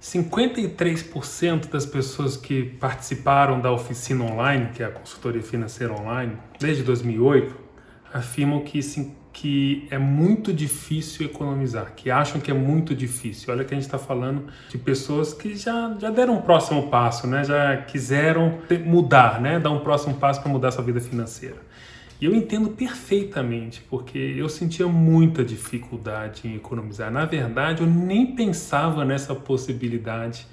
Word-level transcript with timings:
53% 0.00 1.68
das 1.68 1.84
pessoas 1.84 2.36
que 2.36 2.62
participaram 2.62 3.60
da 3.60 3.72
oficina 3.72 4.24
online, 4.24 4.68
que 4.72 4.82
é 4.82 4.86
a 4.86 4.90
consultoria 4.90 5.42
financeira 5.42 5.92
online, 5.92 6.36
desde 6.58 6.84
2008, 6.84 7.54
afirmam 8.12 8.60
que, 8.60 8.80
que 9.32 9.88
é 9.90 9.98
muito 9.98 10.52
difícil 10.52 11.26
economizar, 11.26 11.94
que 11.96 12.10
acham 12.10 12.40
que 12.40 12.50
é 12.50 12.54
muito 12.54 12.94
difícil. 12.94 13.52
Olha 13.52 13.64
que 13.64 13.74
a 13.74 13.76
gente 13.76 13.86
está 13.86 13.98
falando 13.98 14.44
de 14.68 14.78
pessoas 14.78 15.34
que 15.34 15.56
já, 15.56 15.96
já 15.98 16.10
deram 16.10 16.36
um 16.36 16.42
próximo 16.42 16.88
passo, 16.88 17.26
né? 17.26 17.42
já 17.42 17.76
quiseram 17.78 18.58
mudar, 18.86 19.40
né? 19.40 19.58
dar 19.58 19.70
um 19.70 19.80
próximo 19.80 20.14
passo 20.14 20.40
para 20.40 20.50
mudar 20.50 20.70
sua 20.70 20.84
vida 20.84 21.00
financeira. 21.00 21.67
E 22.20 22.24
eu 22.24 22.34
entendo 22.34 22.70
perfeitamente, 22.70 23.80
porque 23.88 24.18
eu 24.18 24.48
sentia 24.48 24.88
muita 24.88 25.44
dificuldade 25.44 26.48
em 26.48 26.56
economizar. 26.56 27.12
Na 27.12 27.24
verdade, 27.24 27.82
eu 27.82 27.86
nem 27.86 28.34
pensava 28.34 29.04
nessa 29.04 29.34
possibilidade 29.34 30.44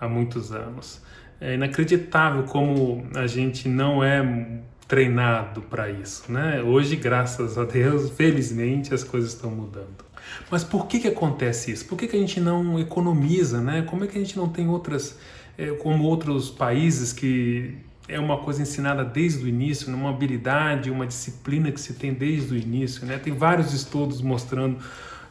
há 0.00 0.08
muitos 0.08 0.52
anos. 0.52 1.02
É 1.40 1.54
inacreditável 1.54 2.44
como 2.44 3.04
a 3.16 3.26
gente 3.26 3.68
não 3.68 4.02
é 4.02 4.60
treinado 4.86 5.60
para 5.62 5.90
isso, 5.90 6.30
né? 6.30 6.62
Hoje, 6.62 6.96
graças 6.96 7.58
a 7.58 7.64
Deus, 7.64 8.10
felizmente 8.10 8.94
as 8.94 9.02
coisas 9.02 9.34
estão 9.34 9.50
mudando. 9.50 10.04
Mas 10.50 10.62
por 10.62 10.86
que 10.86 11.00
que 11.00 11.08
acontece 11.08 11.72
isso? 11.72 11.84
Por 11.86 11.98
que 11.98 12.06
que 12.06 12.16
a 12.16 12.18
gente 12.18 12.40
não 12.40 12.78
economiza, 12.78 13.60
né? 13.60 13.82
Como 13.82 14.04
é 14.04 14.06
que 14.06 14.16
a 14.16 14.20
gente 14.20 14.36
não 14.36 14.48
tem 14.48 14.68
outras, 14.68 15.18
é, 15.56 15.70
como 15.72 16.04
outros 16.04 16.48
países 16.48 17.12
que 17.12 17.76
é 18.08 18.18
uma 18.18 18.38
coisa 18.38 18.62
ensinada 18.62 19.04
desde 19.04 19.44
o 19.44 19.48
início, 19.48 19.94
uma 19.94 20.10
habilidade, 20.10 20.90
uma 20.90 21.06
disciplina 21.06 21.70
que 21.70 21.80
se 21.80 21.94
tem 21.94 22.14
desde 22.14 22.54
o 22.54 22.56
início. 22.56 23.06
Né? 23.06 23.18
Tem 23.18 23.34
vários 23.34 23.74
estudos 23.74 24.22
mostrando 24.22 24.78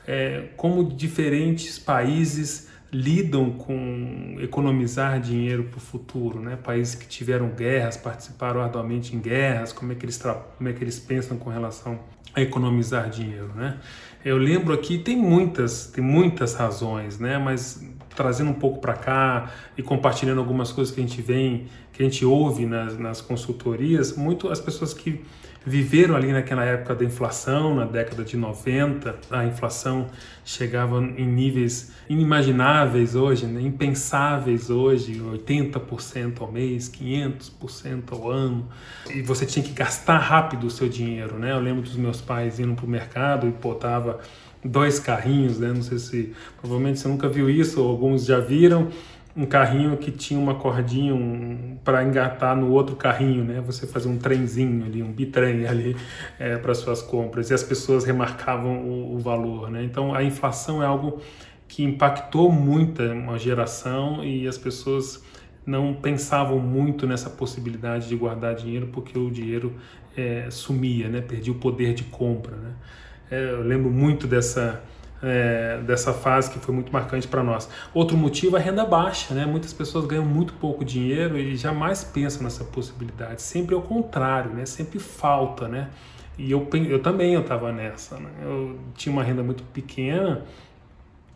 é, 0.07 0.49
como 0.55 0.83
diferentes 0.83 1.79
países 1.79 2.67
lidam 2.91 3.51
com 3.51 4.37
economizar 4.39 5.19
dinheiro 5.19 5.65
para 5.65 5.77
o 5.77 5.81
futuro, 5.81 6.39
né? 6.39 6.55
Países 6.55 6.95
que 6.95 7.05
tiveram 7.05 7.49
guerras, 7.49 7.97
participaram 7.97 8.61
arduamente 8.61 9.13
em 9.13 9.19
guerras, 9.19 9.73
como 9.73 9.91
é 9.91 9.95
que 9.95 10.05
eles 10.05 10.17
como 10.57 10.69
é 10.69 10.73
que 10.73 10.83
eles 10.83 10.97
pensam 10.97 11.37
com 11.37 11.49
relação 11.49 11.99
a 12.33 12.41
economizar 12.41 13.09
dinheiro, 13.09 13.51
né? 13.55 13.77
Eu 14.23 14.37
lembro 14.37 14.73
aqui 14.73 14.97
tem 14.97 15.17
muitas 15.17 15.87
tem 15.87 16.01
muitas 16.01 16.53
razões, 16.53 17.19
né? 17.19 17.37
Mas 17.37 17.83
trazendo 18.15 18.49
um 18.49 18.55
pouco 18.55 18.79
para 18.79 18.93
cá 18.93 19.51
e 19.77 19.83
compartilhando 19.83 20.39
algumas 20.39 20.71
coisas 20.71 20.93
que 20.93 20.99
a 20.99 21.03
gente 21.05 21.21
vem, 21.21 21.67
que 21.97 22.03
a 22.03 22.05
gente 22.05 22.23
ouve 22.23 22.67
nas, 22.67 22.95
nas 22.95 23.21
consultorias, 23.21 24.15
muito 24.15 24.49
as 24.49 24.59
pessoas 24.59 24.93
que 24.93 25.19
viveram 25.65 26.15
ali 26.15 26.31
naquela 26.31 26.63
época 26.63 26.93
da 26.93 27.03
inflação, 27.03 27.73
na 27.73 27.85
década 27.85 28.23
de 28.23 28.37
90, 28.37 29.15
a 29.31 29.45
inflação 29.45 30.05
chegava 30.45 30.99
em 30.99 31.25
níveis 31.25 31.91
inimagináveis 32.07 33.15
hoje, 33.15 33.47
né? 33.47 33.61
impensáveis 33.61 34.69
hoje, 34.69 35.19
80% 35.19 36.39
ao 36.39 36.51
mês, 36.51 36.87
500% 36.87 38.11
ao 38.11 38.29
ano, 38.29 38.67
e 39.09 39.23
você 39.23 39.47
tinha 39.47 39.65
que 39.65 39.73
gastar 39.73 40.19
rápido 40.19 40.67
o 40.67 40.69
seu 40.69 40.87
dinheiro, 40.87 41.39
né? 41.39 41.51
Eu 41.51 41.59
lembro 41.59 41.81
dos 41.81 41.97
meus 41.97 42.21
pais 42.21 42.59
indo 42.59 42.75
para 42.75 42.85
o 42.85 42.87
mercado 42.87 43.47
e 43.47 43.51
botava 43.51 44.19
dois 44.63 44.99
carrinhos, 44.99 45.57
né? 45.59 45.73
Não 45.73 45.81
sei 45.81 45.97
se 45.97 46.33
provavelmente 46.61 46.99
você 46.99 47.07
nunca 47.07 47.27
viu 47.27 47.49
isso, 47.49 47.81
ou 47.81 47.89
alguns 47.89 48.23
já 48.23 48.39
viram 48.39 48.89
um 49.37 49.45
carrinho 49.45 49.95
que 49.97 50.09
tinha 50.09 50.39
uma 50.39 50.55
cordinha 50.55 51.13
um, 51.13 51.77
para 51.83 52.03
engatar 52.03 52.55
no 52.55 52.71
outro 52.71 52.95
carrinho, 52.95 53.43
né? 53.43 53.61
Você 53.61 53.85
fazia 53.85 54.09
um 54.09 54.17
trenzinho 54.17 54.83
ali, 54.83 55.03
um 55.03 55.11
bitrem 55.11 55.67
ali 55.67 55.95
é, 56.39 56.57
para 56.57 56.73
suas 56.73 57.03
compras 57.03 57.51
e 57.51 57.53
as 57.53 57.61
pessoas 57.61 58.03
remarcavam 58.03 58.79
o, 58.79 59.15
o, 59.15 59.19
valor, 59.19 59.69
né? 59.69 59.83
Então 59.83 60.15
a 60.15 60.23
inflação 60.23 60.81
é 60.81 60.87
algo 60.87 61.21
que 61.67 61.83
impactou 61.83 62.51
muito 62.51 63.03
uma 63.03 63.37
geração 63.37 64.23
e 64.23 64.47
as 64.47 64.57
pessoas 64.57 65.23
não 65.63 65.93
pensavam 65.93 66.57
muito 66.57 67.05
nessa 67.05 67.29
possibilidade 67.29 68.07
de 68.07 68.15
guardar 68.15 68.55
dinheiro 68.55 68.87
porque 68.87 69.19
o 69.19 69.29
dinheiro 69.29 69.75
é, 70.15 70.47
sumia, 70.49 71.09
né? 71.09 71.21
Perdia 71.21 71.53
o 71.53 71.57
poder 71.57 71.93
de 71.93 72.05
compra, 72.05 72.55
né? 72.55 72.73
É, 73.29 73.51
eu 73.51 73.61
lembro 73.61 73.91
muito 73.91 74.25
dessa, 74.25 74.81
é, 75.21 75.79
dessa 75.85 76.13
fase 76.13 76.51
que 76.51 76.59
foi 76.59 76.73
muito 76.73 76.91
marcante 76.91 77.27
para 77.27 77.43
nós. 77.43 77.69
Outro 77.93 78.17
motivo 78.17 78.57
é 78.57 78.59
a 78.59 78.63
renda 78.63 78.85
baixa, 78.85 79.33
né? 79.33 79.45
Muitas 79.45 79.73
pessoas 79.73 80.05
ganham 80.05 80.25
muito 80.25 80.53
pouco 80.53 80.85
dinheiro 80.85 81.37
e 81.37 81.55
jamais 81.55 82.03
pensam 82.03 82.43
nessa 82.43 82.63
possibilidade. 82.63 83.41
Sempre 83.41 83.75
é 83.75 83.77
o 83.77 83.81
contrário, 83.81 84.51
né? 84.51 84.65
Sempre 84.65 84.99
falta, 84.99 85.67
né? 85.67 85.89
E 86.37 86.51
eu, 86.51 86.67
eu 86.87 87.01
também 87.01 87.33
eu 87.33 87.41
estava 87.41 87.71
nessa. 87.71 88.17
Né? 88.17 88.29
Eu 88.43 88.77
tinha 88.95 89.11
uma 89.11 89.23
renda 89.23 89.41
muito 89.41 89.63
pequena 89.63 90.43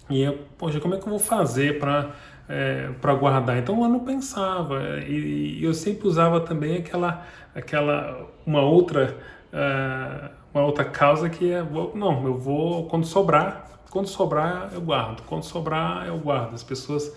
e 0.10 0.22
eu, 0.22 0.40
poxa, 0.58 0.80
como 0.80 0.94
é 0.94 0.98
que 0.98 1.04
eu 1.04 1.10
vou 1.10 1.20
fazer 1.20 1.80
para 1.80 2.12
é, 2.48 2.90
para 3.02 3.14
guardar? 3.16 3.58
Então 3.58 3.82
eu 3.82 3.90
não 3.90 4.02
pensava 4.02 5.00
e, 5.08 5.58
e, 5.60 5.64
eu 5.64 5.74
sempre 5.74 6.08
usava 6.08 6.42
também 6.42 6.78
aquela 6.78 7.26
aquela 7.56 8.28
uma 8.46 8.62
outra 8.62 9.18
uh, 9.54 10.41
uma 10.54 10.66
outra 10.66 10.86
causa 10.86 11.30
que 11.30 11.52
é, 11.52 11.64
não, 11.96 12.26
eu 12.26 12.38
vou, 12.38 12.86
quando 12.88 13.06
sobrar, 13.06 13.70
quando 13.90 14.08
sobrar 14.08 14.72
eu 14.74 14.82
guardo, 14.82 15.24
quando 15.24 15.44
sobrar 15.44 16.08
eu 16.08 16.18
guardo. 16.18 16.54
As 16.54 16.64
pessoas 16.64 17.16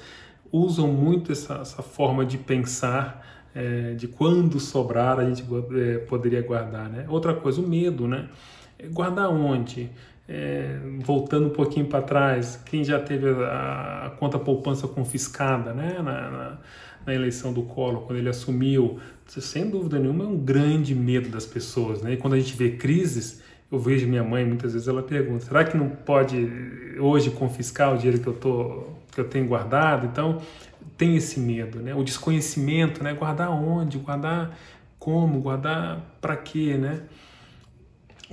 usam 0.53 0.89
muito 0.89 1.33
essa, 1.33 1.55
essa 1.55 1.83
forma 1.83 2.25
de 2.25 2.39
pensar 2.39 3.25
é, 3.55 3.95
de 3.95 4.09
quando 4.09 4.59
sobrar 4.59 5.19
a 5.19 5.25
gente 5.25 5.45
é, 5.77 5.99
poderia 5.99 6.43
guardar, 6.43 6.89
né? 6.89 7.07
Outra 7.09 7.33
coisa, 7.35 7.61
o 7.61 7.67
medo, 7.67 8.09
né? 8.09 8.29
Guardar 8.91 9.31
onde? 9.31 9.91
É, 10.29 10.79
voltando 11.01 11.47
um 11.47 11.51
pouquinho 11.51 11.87
para 11.87 12.03
trás, 12.03 12.61
quem 12.65 12.83
já 12.83 12.99
teve 12.99 13.29
a, 13.45 14.07
a 14.07 14.11
conta 14.11 14.39
poupança 14.39 14.89
confiscada, 14.89 15.73
né? 15.73 15.97
Na, 15.99 16.31
na, 16.31 16.59
na 17.07 17.15
eleição 17.15 17.53
do 17.53 17.63
Collor, 17.63 18.03
quando 18.03 18.19
ele 18.19 18.29
assumiu, 18.29 18.99
sem 19.27 19.69
dúvida 19.69 19.99
nenhuma 19.99 20.25
é 20.25 20.27
um 20.27 20.39
grande 20.39 20.95
medo 20.95 21.29
das 21.29 21.47
pessoas, 21.47 22.03
né? 22.03 22.13
E 22.13 22.17
quando 22.17 22.35
a 22.35 22.39
gente 22.39 22.55
vê 22.57 22.71
crises, 22.73 23.43
eu 23.71 23.79
vejo 23.79 24.07
minha 24.07 24.23
mãe 24.23 24.45
muitas 24.45 24.73
vezes 24.73 24.89
ela 24.89 25.03
pergunta: 25.03 25.45
será 25.45 25.65
que 25.65 25.77
não 25.77 25.89
pode 25.89 26.49
hoje 26.99 27.31
confiscar 27.31 27.95
o 27.95 27.97
dinheiro 27.97 28.21
que 28.21 28.27
eu 28.27 28.35
tô 28.35 28.85
que 29.13 29.21
eu 29.21 29.29
tenho 29.29 29.47
guardado? 29.47 30.07
Então 30.07 30.41
tem 30.97 31.17
esse 31.17 31.41
medo, 31.41 31.81
né? 31.81 31.95
O 31.95 32.03
desconhecimento, 32.03 33.03
né? 33.03 33.15
Guardar 33.15 33.51
onde? 33.51 33.99
Guardar 33.99 34.57
como? 34.99 35.41
Guardar 35.41 36.19
para 36.21 36.37
quê, 36.37 36.77
né? 36.77 37.03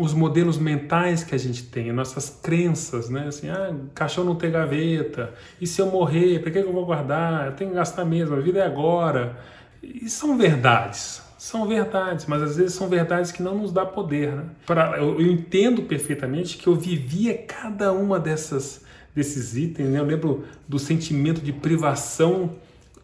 Os 0.01 0.13
modelos 0.13 0.57
mentais 0.57 1.23
que 1.23 1.35
a 1.35 1.37
gente 1.37 1.63
tem, 1.63 1.91
nossas 1.91 2.29
crenças, 2.41 3.09
né? 3.09 3.27
Assim, 3.27 3.49
ah, 3.49 3.73
caixão 3.93 4.23
não 4.23 4.35
tem 4.35 4.51
gaveta, 4.51 5.33
e 5.59 5.67
se 5.67 5.81
eu 5.81 5.85
morrer, 5.85 6.39
para 6.39 6.51
que 6.51 6.57
eu 6.57 6.73
vou 6.73 6.85
guardar? 6.85 7.47
Eu 7.47 7.51
tenho 7.53 7.69
que 7.69 7.75
gastar 7.75 8.03
mesmo, 8.03 8.35
a 8.35 8.39
vida 8.39 8.59
é 8.59 8.65
agora. 8.65 9.37
E 9.81 10.09
são 10.09 10.37
verdades, 10.37 11.21
são 11.37 11.67
verdades, 11.67 12.25
mas 12.25 12.41
às 12.41 12.57
vezes 12.57 12.73
são 12.73 12.87
verdades 12.89 13.31
que 13.31 13.43
não 13.43 13.57
nos 13.57 13.71
dá 13.71 13.85
poder, 13.85 14.31
né? 14.31 14.45
Pra, 14.65 14.97
eu, 14.97 15.19
eu 15.19 15.31
entendo 15.31 15.83
perfeitamente 15.83 16.57
que 16.57 16.67
eu 16.67 16.75
vivia 16.75 17.37
cada 17.37 17.91
uma 17.91 18.19
dessas 18.19 18.83
desses 19.13 19.57
itens, 19.57 19.89
né? 19.89 19.99
Eu 19.99 20.05
lembro 20.05 20.45
do 20.67 20.79
sentimento 20.79 21.41
de 21.41 21.51
privação 21.51 22.51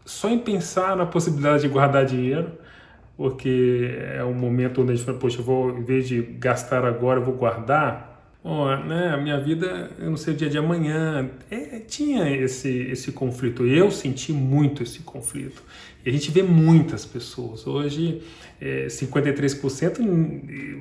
só 0.06 0.30
em 0.30 0.40
pensar 0.40 0.96
na 0.96 1.06
possibilidade 1.06 1.64
de 1.64 1.68
guardar 1.68 2.06
dinheiro 2.06 2.52
porque 3.18 3.90
é 4.14 4.24
um 4.24 4.34
momento 4.34 4.82
onde 4.84 4.92
a 4.92 4.96
gente 4.96 5.04
fala, 5.04 5.18
poxa, 5.18 5.42
vou, 5.42 5.76
em 5.76 5.84
vez 5.84 6.08
de 6.08 6.22
gastar 6.22 6.86
agora, 6.86 7.20
eu 7.20 7.26
vou 7.26 7.34
guardar. 7.34 8.16
Bom, 8.44 8.68
né, 8.86 9.10
a 9.10 9.18
minha 9.18 9.40
vida, 9.40 9.90
eu 9.98 10.12
não 10.12 10.16
sei 10.16 10.36
o 10.36 10.38
dia 10.38 10.50
de 10.50 10.58
amanhã. 10.58 11.28
É, 11.50 11.80
tinha 11.80 12.30
esse, 12.30 12.70
esse 12.70 13.12
conflito. 13.12 13.66
Eu 13.66 13.90
senti 13.90 14.32
muito 14.32 14.84
esse 14.84 15.00
conflito. 15.00 15.64
E 16.06 16.10
a 16.10 16.14
gente 16.14 16.30
vê 16.30 16.44
muitas 16.44 17.04
pessoas. 17.04 17.66
Hoje, 17.66 18.22
é, 18.62 18.86
53% 18.86 20.00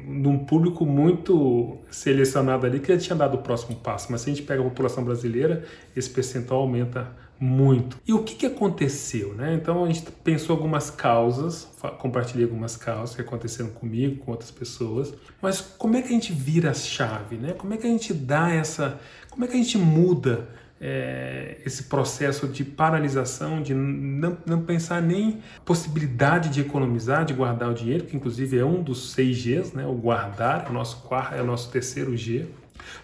num 0.07 0.39
público 0.39 0.85
muito 0.85 1.79
selecionado 1.91 2.67
ali 2.67 2.79
que 2.79 2.93
já 2.93 2.99
tinha 2.99 3.17
dado 3.17 3.35
o 3.35 3.39
próximo 3.39 3.77
passo. 3.77 4.13
Mas 4.13 4.21
se 4.21 4.31
a 4.31 4.35
gente 4.35 4.47
pega 4.47 4.61
a 4.61 4.65
população 4.65 5.03
brasileira, 5.03 5.65
esse 5.97 6.11
percentual 6.11 6.61
aumenta 6.61 7.11
muito. 7.39 7.99
E 8.07 8.13
o 8.13 8.23
que, 8.23 8.35
que 8.35 8.47
aconteceu? 8.47 9.35
Né? 9.35 9.55
Então 9.55 9.85
a 9.85 9.87
gente 9.87 10.11
pensou 10.25 10.57
algumas 10.57 10.91
causas, 10.91 11.69
compartilhei 11.99 12.45
algumas 12.45 12.77
causas 12.77 13.15
que 13.15 13.21
aconteceram 13.21 13.71
comigo, 13.71 14.25
com 14.25 14.31
outras 14.31 14.51
pessoas, 14.51 15.13
mas 15.41 15.61
como 15.61 15.97
é 15.97 16.03
que 16.03 16.09
a 16.09 16.13
gente 16.13 16.33
vira 16.33 16.71
a 16.71 16.75
chave? 16.75 17.37
Né? 17.37 17.53
Como 17.53 17.75
é 17.75 17.77
que 17.77 17.87
a 17.87 17.91
gente 17.91 18.13
dá 18.15 18.51
essa. 18.51 18.99
Como 19.31 19.45
é 19.45 19.49
que 19.49 19.55
a 19.55 19.59
gente 19.59 19.77
muda 19.77 20.49
é, 20.81 21.59
esse 21.65 21.85
processo 21.85 22.47
de 22.47 22.65
paralisação, 22.65 23.63
de 23.63 23.75
não, 23.75 24.37
não 24.47 24.63
pensar 24.63 25.01
nem 25.01 25.41
possibilidade 25.65 26.49
de 26.51 26.61
economizar, 26.61 27.25
de 27.25 27.33
guardar 27.33 27.71
o 27.71 27.75
dinheiro, 27.75 28.05
que 28.05 28.17
inclusive 28.17 28.59
é 28.59 28.65
um 28.65 28.83
dos 28.83 29.13
seis 29.13 29.43
Gs, 29.43 29.75
né? 29.75 29.87
o 29.87 29.95
guardar 29.95 30.67
é 30.67 30.71
o 30.71 30.73
nosso 30.73 31.03
quarto, 31.03 31.35
é 31.35 31.43
o 31.43 31.47
nosso 31.47 31.71
terceiro 31.71 32.17
G, 32.17 32.47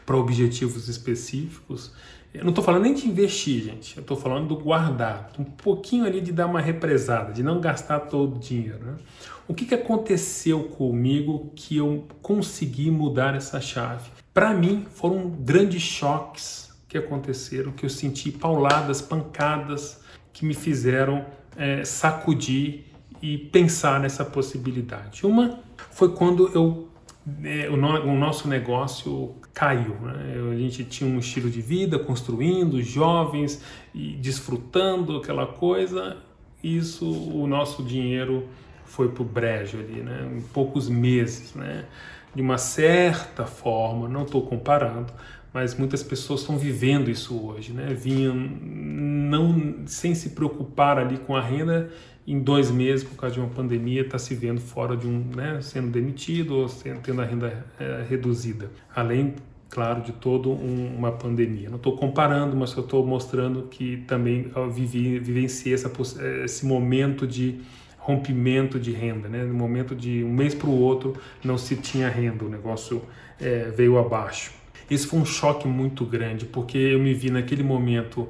para 0.05 0.17
objetivos 0.17 0.89
específicos. 0.89 1.93
Eu 2.35 2.45
não 2.45 2.51
estou 2.51 2.65
falando 2.65 2.83
nem 2.85 2.95
de 2.95 3.07
investir, 3.07 3.63
gente. 3.63 3.97
Eu 3.97 4.01
estou 4.01 4.17
falando 4.17 4.49
do 4.49 4.57
guardar. 4.57 5.31
Um 5.39 5.45
pouquinho 5.45 6.07
ali 6.07 6.21
de 6.21 6.33
dar 6.33 6.47
uma 6.47 6.61
represada, 6.61 7.33
de 7.33 7.43
não 7.43 7.61
gastar 7.61 8.01
todo 8.01 8.37
o 8.37 8.39
dinheiro. 8.39 8.85
Né? 8.85 8.97
O 9.47 9.53
que, 9.53 9.67
que 9.67 9.75
aconteceu 9.75 10.65
comigo 10.65 11.53
que 11.55 11.77
eu 11.77 12.07
consegui 12.23 12.91
mudar 12.91 13.35
essa 13.35 13.61
chave? 13.61 14.11
Para 14.33 14.55
mim, 14.55 14.87
foram 14.95 15.29
grandes 15.29 15.83
choques 15.83 16.73
que 16.89 16.97
aconteceram, 16.97 17.73
que 17.73 17.85
eu 17.85 17.91
senti 17.91 18.31
pauladas, 18.31 19.03
pancadas 19.03 20.01
que 20.33 20.47
me 20.47 20.55
fizeram 20.55 21.27
é, 21.57 21.85
sacudir 21.85 22.85
e 23.21 23.37
pensar 23.39 24.01
nessa 24.01 24.25
possibilidade. 24.25 25.27
Uma 25.27 25.61
foi 25.91 26.15
quando 26.15 26.51
eu 26.55 26.89
o, 27.71 27.77
no, 27.77 27.89
o, 28.05 28.17
nosso 28.17 28.49
negócio 28.49 29.35
caiu. 29.55 29.95
Né? 30.01 30.35
A 30.53 30.57
gente 30.57 30.85
tinha 30.85 31.09
um 31.09 31.19
estilo 31.19 31.49
de 31.49 31.61
vida 31.61 31.99
construindo, 31.99 32.83
jovens 32.83 33.63
e 33.95 34.17
desfrutando 34.17 35.17
aquela 35.17 35.47
coisa. 35.47 36.17
Isso, 36.63 37.09
o 37.09 37.47
nosso 37.47 37.83
dinheiro 37.83 38.49
foi 38.85 39.09
para 39.09 39.23
o 39.23 39.25
brejo 39.25 39.79
ali, 39.79 40.03
né? 40.03 40.31
em 40.37 40.41
poucos 40.41 40.89
meses. 40.89 41.55
Né? 41.55 41.85
De 42.35 42.43
uma 42.43 42.59
certa 42.59 43.47
forma, 43.47 44.09
não 44.09 44.23
estou 44.23 44.43
comparando, 44.43 45.13
mas 45.53 45.77
muitas 45.77 46.03
pessoas 46.03 46.41
estão 46.41 46.57
vivendo 46.57 47.11
isso 47.11 47.39
hoje, 47.39 47.73
né? 47.73 47.93
Vinham 47.93 48.35
não 48.35 49.87
sem 49.87 50.15
se 50.15 50.31
preocupar 50.31 50.99
ali 50.99 51.19
com 51.19 51.37
a 51.37 51.43
renda, 51.43 51.91
em 52.27 52.39
dois 52.39 52.71
meses 52.71 53.05
por 53.05 53.17
causa 53.17 53.35
de 53.35 53.41
uma 53.41 53.49
pandemia 53.49 54.03
está 54.03 54.19
se 54.19 54.35
vendo 54.35 54.61
fora 54.61 54.97
de 54.97 55.07
um, 55.07 55.25
né, 55.35 55.61
sendo 55.61 55.89
demitido 55.91 56.57
ou 56.57 56.69
sendo, 56.69 57.01
tendo 57.01 57.21
a 57.21 57.25
renda 57.25 57.67
é, 57.79 58.05
reduzida, 58.09 58.71
além 58.95 59.35
claro 59.69 60.03
de 60.03 60.13
toda 60.13 60.49
um, 60.49 60.95
uma 60.97 61.11
pandemia. 61.11 61.69
Não 61.69 61.77
estou 61.77 61.97
comparando, 61.97 62.55
mas 62.55 62.73
eu 62.77 62.83
estou 62.83 63.05
mostrando 63.05 63.63
que 63.63 63.99
também 64.07 64.51
vivi, 64.71 65.19
vivenciei 65.19 65.75
essa, 65.75 65.91
esse 66.45 66.67
momento 66.67 67.27
de 67.27 67.61
rompimento 67.97 68.79
de 68.79 68.93
renda, 68.93 69.29
né? 69.29 69.45
No 69.45 69.55
momento 69.55 69.95
de 69.95 70.25
um 70.25 70.33
mês 70.33 70.55
para 70.55 70.69
o 70.69 70.79
outro 70.79 71.17
não 71.43 71.57
se 71.57 71.77
tinha 71.77 72.09
renda, 72.09 72.45
o 72.45 72.49
negócio 72.49 73.03
é, 73.41 73.71
veio 73.71 73.97
abaixo. 73.99 74.53
Isso 74.91 75.09
foi 75.09 75.21
um 75.21 75.25
choque 75.25 75.67
muito 75.67 76.05
grande, 76.05 76.45
porque 76.45 76.77
eu 76.77 76.99
me 76.99 77.15
vi 77.15 77.31
naquele 77.31 77.63
momento 77.63 78.29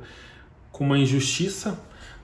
com 0.70 0.84
uma 0.84 0.98
injustiça, 0.98 1.80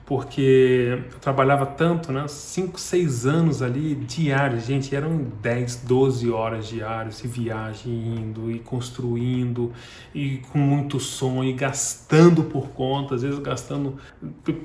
porque 0.09 0.97
eu 1.11 1.19
trabalhava 1.19 1.67
tanto, 1.67 2.11
né? 2.11 2.27
5, 2.27 2.79
6 2.79 3.27
anos 3.27 3.61
ali 3.61 3.93
diários, 3.93 4.65
gente, 4.65 4.95
eram 4.95 5.27
10, 5.39 5.83
12 5.85 6.31
horas 6.31 6.67
diárias, 6.67 7.23
e 7.23 7.27
viagem 7.27 7.93
indo 7.93 8.49
e 8.49 8.57
construindo 8.57 9.71
e 10.11 10.37
com 10.51 10.57
muito 10.57 10.99
sonho 10.99 11.51
e 11.51 11.53
gastando 11.53 12.43
por 12.43 12.69
conta, 12.69 13.13
às 13.13 13.21
vezes 13.21 13.37
gastando 13.37 13.99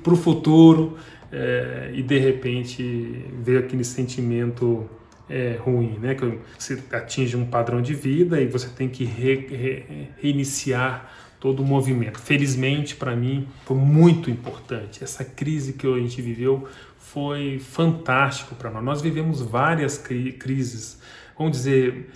para 0.01 0.13
o 0.13 0.17
futuro 0.17 0.97
é, 1.31 1.91
e 1.93 2.01
de 2.01 2.17
repente 2.17 3.23
veio 3.43 3.59
aquele 3.59 3.83
sentimento 3.83 4.89
é, 5.29 5.59
ruim, 5.59 5.99
né? 6.01 6.15
Que 6.15 6.39
você 6.57 6.81
atinge 6.91 7.37
um 7.37 7.45
padrão 7.45 7.83
de 7.83 7.93
vida 7.93 8.41
e 8.41 8.47
você 8.47 8.67
tem 8.67 8.89
que 8.89 9.05
re, 9.05 9.45
re, 9.47 10.09
reiniciar 10.19 11.07
todo 11.39 11.61
o 11.61 11.65
movimento. 11.65 12.19
Felizmente, 12.19 12.95
para 12.95 13.15
mim, 13.15 13.47
foi 13.65 13.77
muito 13.77 14.29
importante. 14.29 15.03
Essa 15.03 15.23
crise 15.23 15.73
que 15.73 15.87
a 15.87 15.97
gente 15.97 16.21
viveu 16.21 16.67
foi 16.97 17.59
fantástico 17.59 18.55
para 18.55 18.71
nós. 18.71 18.83
Nós 18.83 19.01
vivemos 19.01 19.41
várias 19.41 19.97
cri 19.97 20.33
crises, 20.33 20.99
vamos 21.37 21.57
dizer, 21.57 22.09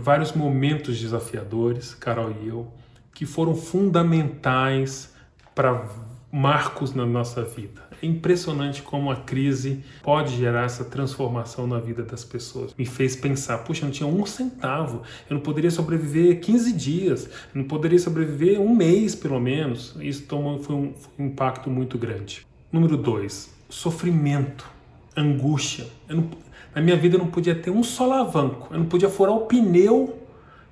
vários 0.00 0.32
momentos 0.32 1.00
desafiadores, 1.00 1.94
Carol 1.94 2.34
e 2.42 2.48
eu, 2.48 2.72
que 3.12 3.26
foram 3.26 3.54
fundamentais 3.54 5.14
para 5.54 5.88
marcos 6.34 6.92
na 6.92 7.06
nossa 7.06 7.44
vida. 7.44 7.80
É 8.02 8.06
impressionante 8.06 8.82
como 8.82 9.08
a 9.08 9.14
crise 9.14 9.84
pode 10.02 10.36
gerar 10.36 10.64
essa 10.64 10.84
transformação 10.84 11.64
na 11.64 11.78
vida 11.78 12.02
das 12.02 12.24
pessoas. 12.24 12.74
Me 12.76 12.84
fez 12.84 13.14
pensar, 13.14 13.58
puxa, 13.58 13.82
eu 13.82 13.84
não 13.84 13.92
tinha 13.92 14.08
um 14.08 14.26
centavo, 14.26 15.02
eu 15.30 15.34
não 15.34 15.40
poderia 15.40 15.70
sobreviver 15.70 16.40
15 16.40 16.72
dias, 16.72 17.26
eu 17.54 17.60
não 17.60 17.64
poderia 17.68 18.00
sobreviver 18.00 18.60
um 18.60 18.74
mês 18.74 19.14
pelo 19.14 19.38
menos. 19.38 19.94
Isso 20.00 20.24
tomou, 20.26 20.58
foi, 20.58 20.74
um, 20.74 20.92
foi 20.94 21.24
um 21.24 21.28
impacto 21.28 21.70
muito 21.70 21.96
grande. 21.96 22.44
Número 22.72 22.96
dois, 22.96 23.54
sofrimento, 23.68 24.68
angústia. 25.16 25.86
Não, 26.08 26.28
na 26.74 26.82
minha 26.82 26.96
vida 26.96 27.14
eu 27.14 27.20
não 27.20 27.28
podia 27.28 27.54
ter 27.54 27.70
um 27.70 27.84
só 27.84 28.12
alavanco, 28.12 28.74
eu 28.74 28.80
não 28.80 28.86
podia 28.86 29.08
furar 29.08 29.36
o 29.36 29.42
pneu 29.42 30.18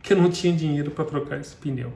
que 0.03 0.12
eu 0.12 0.17
não 0.17 0.29
tinha 0.29 0.53
dinheiro 0.53 0.91
para 0.91 1.05
trocar 1.05 1.38
esse 1.38 1.55
pneu. 1.55 1.93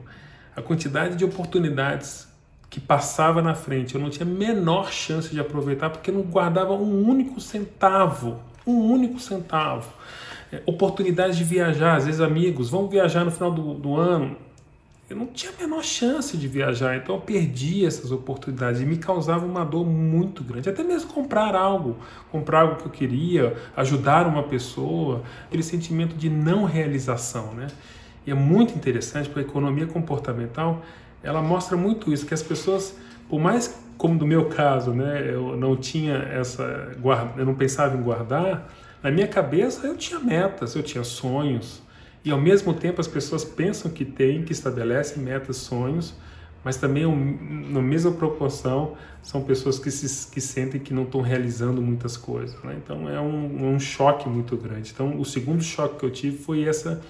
A 0.55 0.61
quantidade 0.61 1.17
de 1.17 1.25
oportunidades 1.25 2.26
que 2.69 2.79
passava 2.79 3.41
na 3.41 3.55
frente, 3.55 3.95
eu 3.95 4.01
não 4.01 4.09
tinha 4.09 4.25
menor 4.25 4.91
chance 4.91 5.29
de 5.29 5.39
aproveitar 5.39 5.89
porque 5.89 6.11
não 6.11 6.21
guardava 6.21 6.73
um 6.73 7.07
único 7.07 7.39
centavo, 7.39 8.39
um 8.65 8.91
único 8.91 9.19
centavo. 9.19 9.89
É, 10.51 10.61
de 11.29 11.43
viajar, 11.43 11.95
às 11.95 12.05
vezes 12.05 12.21
amigos, 12.21 12.69
vão 12.69 12.87
viajar 12.87 13.25
no 13.25 13.31
final 13.31 13.51
do, 13.51 13.73
do 13.73 13.95
ano. 13.95 14.37
Eu 15.09 15.15
não 15.15 15.27
tinha 15.27 15.53
a 15.53 15.61
menor 15.61 15.83
chance 15.83 16.35
de 16.35 16.47
viajar, 16.49 16.97
então 16.97 17.15
eu 17.15 17.21
perdi 17.21 17.85
essas 17.85 18.11
oportunidades 18.11 18.81
e 18.81 18.85
me 18.85 18.97
causava 18.97 19.45
uma 19.45 19.63
dor 19.63 19.85
muito 19.85 20.43
grande. 20.43 20.69
Até 20.69 20.83
mesmo 20.83 21.13
comprar 21.13 21.55
algo, 21.55 21.95
comprar 22.29 22.61
algo 22.61 22.75
que 22.75 22.85
eu 22.85 22.91
queria, 22.91 23.55
ajudar 23.77 24.27
uma 24.27 24.43
pessoa, 24.43 25.23
aquele 25.45 25.63
sentimento 25.63 26.13
de 26.15 26.29
não 26.29 26.65
realização, 26.65 27.53
né? 27.53 27.67
E 28.25 28.31
é 28.31 28.33
muito 28.33 28.75
interessante 28.75 29.29
porque 29.29 29.39
a 29.39 29.43
economia 29.43 29.87
comportamental 29.87 30.83
ela 31.27 31.41
mostra 31.41 31.75
muito 31.75 32.13
isso, 32.13 32.25
que 32.25 32.33
as 32.33 32.41
pessoas, 32.41 32.95
por 33.27 33.37
mais 33.37 33.77
como 33.97 34.17
do 34.17 34.25
meu 34.25 34.45
caso, 34.45 34.93
né, 34.93 35.29
eu 35.29 35.57
não 35.57 35.75
tinha 35.75 36.15
essa, 36.15 36.95
eu 37.35 37.45
não 37.45 37.53
pensava 37.53 37.97
em 37.97 38.01
guardar, 38.01 38.71
na 39.03 39.11
minha 39.11 39.27
cabeça 39.27 39.85
eu 39.85 39.97
tinha 39.97 40.19
metas, 40.19 40.73
eu 40.73 40.81
tinha 40.81 41.03
sonhos, 41.03 41.81
e 42.23 42.31
ao 42.31 42.39
mesmo 42.39 42.73
tempo 42.73 43.01
as 43.01 43.07
pessoas 43.07 43.43
pensam 43.43 43.91
que 43.91 44.05
tem, 44.05 44.43
que 44.43 44.53
estabelecem 44.53 45.21
metas, 45.21 45.57
sonhos, 45.57 46.15
mas 46.63 46.77
também 46.77 47.05
na 47.69 47.81
mesma 47.81 48.11
proporção 48.11 48.95
são 49.21 49.41
pessoas 49.41 49.77
que 49.79 49.91
se 49.91 50.31
que 50.31 50.39
sentem 50.39 50.79
que 50.79 50.93
não 50.93 51.03
estão 51.03 51.21
realizando 51.21 51.81
muitas 51.81 52.15
coisas, 52.15 52.61
né? 52.63 52.77
então 52.77 53.09
é 53.09 53.19
um, 53.19 53.73
um 53.73 53.79
choque 53.79 54.27
muito 54.27 54.55
grande. 54.57 54.91
Então 54.93 55.19
o 55.19 55.25
segundo 55.25 55.63
choque 55.63 55.99
que 55.99 56.05
eu 56.05 56.11
tive 56.11 56.37
foi 56.37 56.63
essa 56.63 57.01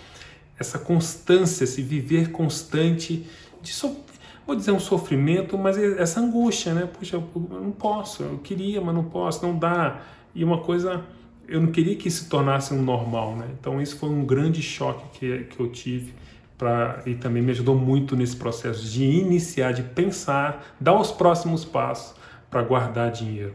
essa 0.59 0.79
constância, 0.79 1.63
esse 1.63 1.81
viver 1.81 2.31
constante 2.31 3.25
de 3.67 3.73
so, 3.73 3.97
vou 4.45 4.55
dizer 4.55 4.71
um 4.71 4.79
sofrimento, 4.79 5.57
mas 5.57 5.77
essa 5.77 6.19
angústia, 6.19 6.73
né? 6.73 6.87
Puxa, 6.87 7.17
eu 7.17 7.23
não 7.35 7.71
posso, 7.71 8.23
eu 8.23 8.37
queria, 8.39 8.79
mas 8.81 8.95
não 8.95 9.03
posso, 9.03 9.45
não 9.45 9.57
dá. 9.57 10.01
E 10.33 10.43
uma 10.43 10.59
coisa, 10.59 11.03
eu 11.47 11.59
não 11.61 11.71
queria 11.71 11.95
que 11.95 12.09
se 12.09 12.29
tornasse 12.29 12.73
um 12.73 12.81
normal, 12.81 13.35
né? 13.35 13.47
Então 13.59 13.81
isso 13.81 13.97
foi 13.97 14.09
um 14.09 14.25
grande 14.25 14.61
choque 14.61 15.19
que, 15.19 15.43
que 15.45 15.59
eu 15.59 15.69
tive 15.69 16.13
para 16.57 17.03
e 17.05 17.13
também 17.13 17.43
me 17.43 17.51
ajudou 17.51 17.75
muito 17.75 18.15
nesse 18.15 18.35
processo 18.35 18.83
de 18.83 19.03
iniciar, 19.03 19.73
de 19.73 19.83
pensar, 19.83 20.65
dar 20.79 20.99
os 20.99 21.11
próximos 21.11 21.63
passos 21.63 22.15
para 22.49 22.63
guardar 22.63 23.11
dinheiro. 23.11 23.53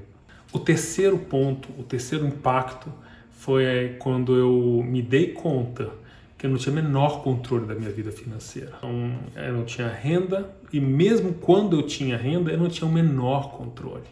O 0.52 0.58
terceiro 0.58 1.18
ponto, 1.18 1.68
o 1.78 1.82
terceiro 1.82 2.26
impacto 2.26 2.92
foi 3.30 3.96
quando 3.98 4.36
eu 4.36 4.84
me 4.84 5.00
dei 5.00 5.28
conta 5.28 6.01
que 6.42 6.46
eu 6.46 6.50
não 6.50 6.58
tinha 6.58 6.74
menor 6.74 7.22
controle 7.22 7.66
da 7.66 7.74
minha 7.76 7.92
vida 7.92 8.10
financeira. 8.10 8.72
Então, 8.76 9.14
eu 9.36 9.52
não 9.52 9.64
tinha 9.64 9.86
renda 9.86 10.50
e 10.72 10.80
mesmo 10.80 11.34
quando 11.34 11.78
eu 11.78 11.84
tinha 11.84 12.16
renda, 12.16 12.50
eu 12.50 12.58
não 12.58 12.68
tinha 12.68 12.84
o 12.84 12.92
menor 12.92 13.52
controle. 13.52 14.10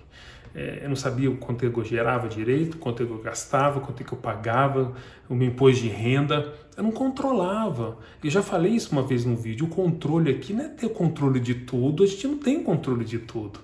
É, 0.54 0.82
eu 0.84 0.88
não 0.88 0.94
sabia 0.94 1.28
quanto 1.32 1.64
eu 1.64 1.84
gerava 1.84 2.28
direito, 2.28 2.76
quanto 2.76 3.02
eu 3.02 3.18
gastava, 3.18 3.80
quanto 3.80 4.00
eu 4.00 4.16
pagava, 4.16 4.92
o 5.28 5.34
meu 5.34 5.49
imposto 5.49 5.82
de 5.82 5.88
renda. 5.88 6.54
Eu 6.76 6.84
não 6.84 6.92
controlava. 6.92 7.99
Eu 8.22 8.30
já 8.30 8.42
falei 8.42 8.75
isso 8.75 8.92
uma 8.92 9.02
vez 9.02 9.25
no 9.25 9.34
vídeo. 9.34 9.66
O 9.66 9.68
controle 9.68 10.30
aqui 10.30 10.52
não 10.52 10.66
é 10.66 10.68
ter 10.68 10.88
controle 10.90 11.40
de 11.40 11.54
tudo, 11.54 12.04
a 12.04 12.06
gente 12.06 12.28
não 12.28 12.38
tem 12.38 12.62
controle 12.62 13.04
de 13.04 13.18
tudo. 13.18 13.58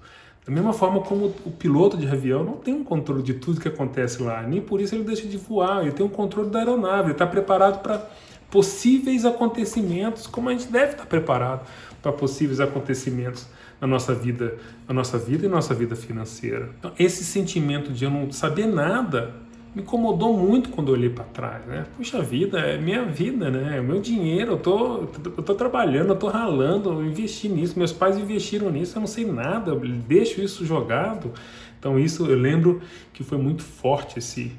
Da 0.45 0.53
mesma 0.53 0.73
forma 0.73 1.03
como 1.03 1.33
o 1.45 1.53
piloto 1.53 1.97
de 1.97 2.09
avião 2.09 2.43
não 2.43 2.57
tem 2.57 2.75
um 2.75 2.83
controle 2.83 3.23
de 3.23 3.35
tudo 3.35 3.61
que 3.61 3.69
acontece 3.69 4.21
lá, 4.21 4.43
nem 4.43 4.61
por 4.61 4.81
isso 4.81 4.93
ele 4.97 5.05
deixa 5.05 5.29
de 5.29 5.37
voar, 5.37 5.83
ele 5.83 5.93
tem 5.93 6.05
um 6.05 6.09
controle 6.09 6.51
da 6.51 6.59
aeronave, 6.59 7.05
ele 7.05 7.13
está 7.13 7.27
preparado 7.27 7.81
para 7.81 8.09
possíveis 8.51 9.25
acontecimentos, 9.25 10.27
como 10.27 10.49
a 10.49 10.53
gente 10.53 10.69
deve 10.69 10.93
estar 10.93 11.07
preparado 11.07 11.67
para 12.01 12.13
possíveis 12.13 12.61
acontecimentos 12.61 13.47
na 13.81 13.87
nossa 13.87 14.15
vida, 14.15 14.57
na 14.89 14.95
nossa 14.95 15.19
vida 15.19 15.47
e 15.47 15.49
nossa 15.49 15.75
vida 15.75 15.97
financeira. 15.97 16.71
Então, 16.79 16.93
esse 16.99 17.25
sentimento 17.25 17.93
de 17.93 18.05
eu 18.05 18.11
não 18.11 18.31
saber 18.31 18.67
nada 18.67 19.35
me 19.75 19.83
incomodou 19.83 20.35
muito 20.35 20.71
quando 20.71 20.89
eu 20.89 20.95
olhei 20.95 21.11
para 21.11 21.25
trás, 21.25 21.67
né? 21.67 21.85
Puxa 21.99 22.23
vida, 22.23 22.59
é 22.59 22.79
minha 22.79 23.05
vida, 23.05 23.51
né? 23.51 23.77
É 23.77 23.83
meu 23.83 24.01
dinheiro, 24.01 24.53
eu 24.53 24.59
tô, 24.59 25.01
eu 25.25 25.43
tô 25.43 25.55
trabalhando, 25.55 26.09
eu 26.11 26.17
tô 26.17 26.29
ralando, 26.29 26.89
eu 26.89 27.05
investi 27.05 27.47
nisso, 27.47 27.79
meus 27.79 27.93
pais 27.93 28.17
investiram 28.17 28.71
nisso, 28.71 28.97
eu 28.97 29.01
não 29.01 29.07
sei 29.07 29.31
nada, 29.31 29.73
eu 29.73 29.79
deixo 29.79 30.41
isso 30.41 30.65
jogado. 30.65 31.31
Então 31.79 31.99
isso 31.99 32.25
eu 32.25 32.39
lembro 32.39 32.81
que 33.13 33.23
foi 33.23 33.37
muito 33.37 33.63
forte 33.63 34.19
esse, 34.19 34.51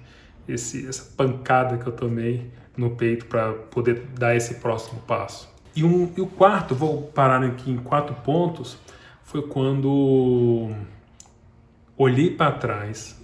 esse 0.47 0.87
essa 0.87 1.11
pancada 1.17 1.77
que 1.77 1.87
eu 1.87 1.93
tomei 1.93 2.45
no 2.77 2.91
peito 2.91 3.25
para 3.25 3.53
poder 3.53 4.03
dar 4.17 4.35
esse 4.35 4.55
próximo 4.55 5.01
passo. 5.01 5.49
E, 5.75 5.83
um, 5.83 6.11
e 6.15 6.21
o 6.21 6.27
quarto, 6.27 6.73
vou 6.73 7.03
parar 7.03 7.43
aqui 7.43 7.71
em 7.71 7.77
quatro 7.77 8.15
pontos, 8.15 8.77
foi 9.23 9.41
quando 9.41 10.71
olhei 11.97 12.31
para 12.31 12.51
trás 12.51 13.19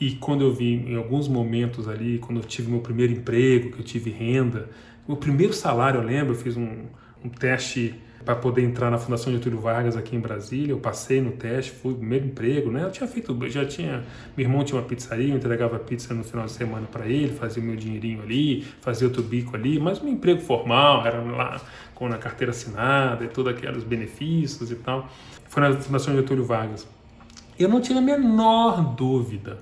e 0.00 0.12
quando 0.12 0.42
eu 0.42 0.52
vi 0.52 0.74
em 0.74 0.96
alguns 0.96 1.28
momentos 1.28 1.88
ali, 1.88 2.18
quando 2.18 2.40
eu 2.40 2.44
tive 2.44 2.70
meu 2.70 2.80
primeiro 2.80 3.12
emprego, 3.12 3.70
que 3.70 3.78
eu 3.78 3.84
tive 3.84 4.10
renda, 4.10 4.68
o 5.06 5.16
primeiro 5.16 5.52
salário, 5.52 6.00
eu 6.00 6.04
lembro, 6.04 6.34
eu 6.34 6.38
fiz 6.38 6.56
um, 6.56 6.84
um 7.24 7.28
teste 7.28 7.94
para 8.24 8.34
poder 8.34 8.62
entrar 8.62 8.90
na 8.90 8.98
Fundação 8.98 9.32
Getúlio 9.32 9.60
Vargas 9.60 9.96
aqui 9.96 10.16
em 10.16 10.20
Brasília. 10.20 10.72
Eu 10.72 10.78
passei 10.78 11.20
no 11.20 11.32
teste, 11.32 11.72
fui 11.72 11.94
primeiro 11.94 12.26
emprego, 12.26 12.70
né? 12.70 12.82
Eu 12.84 12.90
tinha 12.90 13.06
feito, 13.06 13.36
já 13.48 13.66
tinha, 13.66 14.02
meu 14.36 14.46
irmão 14.46 14.64
tinha 14.64 14.80
uma 14.80 14.86
pizzaria, 14.86 15.28
eu 15.28 15.36
entregava 15.36 15.78
pizza 15.78 16.14
no 16.14 16.24
final 16.24 16.46
de 16.46 16.52
semana 16.52 16.86
para 16.90 17.06
ele, 17.06 17.32
fazia 17.34 17.62
meu 17.62 17.76
dinheirinho 17.76 18.22
ali, 18.22 18.66
fazia 18.80 19.06
outro 19.06 19.22
bico 19.22 19.54
ali, 19.54 19.78
mas 19.78 20.00
um 20.02 20.08
emprego 20.08 20.40
formal, 20.40 21.06
era 21.06 21.20
lá 21.20 21.60
com 21.94 22.06
a 22.06 22.16
carteira 22.16 22.50
assinada 22.50 23.24
e 23.24 23.28
todos 23.28 23.52
aqueles 23.52 23.84
benefícios 23.84 24.70
e 24.70 24.76
tal. 24.76 25.08
Foi 25.48 25.62
na 25.62 25.74
Fundação 25.74 26.14
Getúlio 26.14 26.44
Vargas. 26.44 26.88
Eu 27.58 27.68
não 27.68 27.80
tinha 27.80 27.98
a 27.98 28.02
menor 28.02 28.94
dúvida 28.94 29.58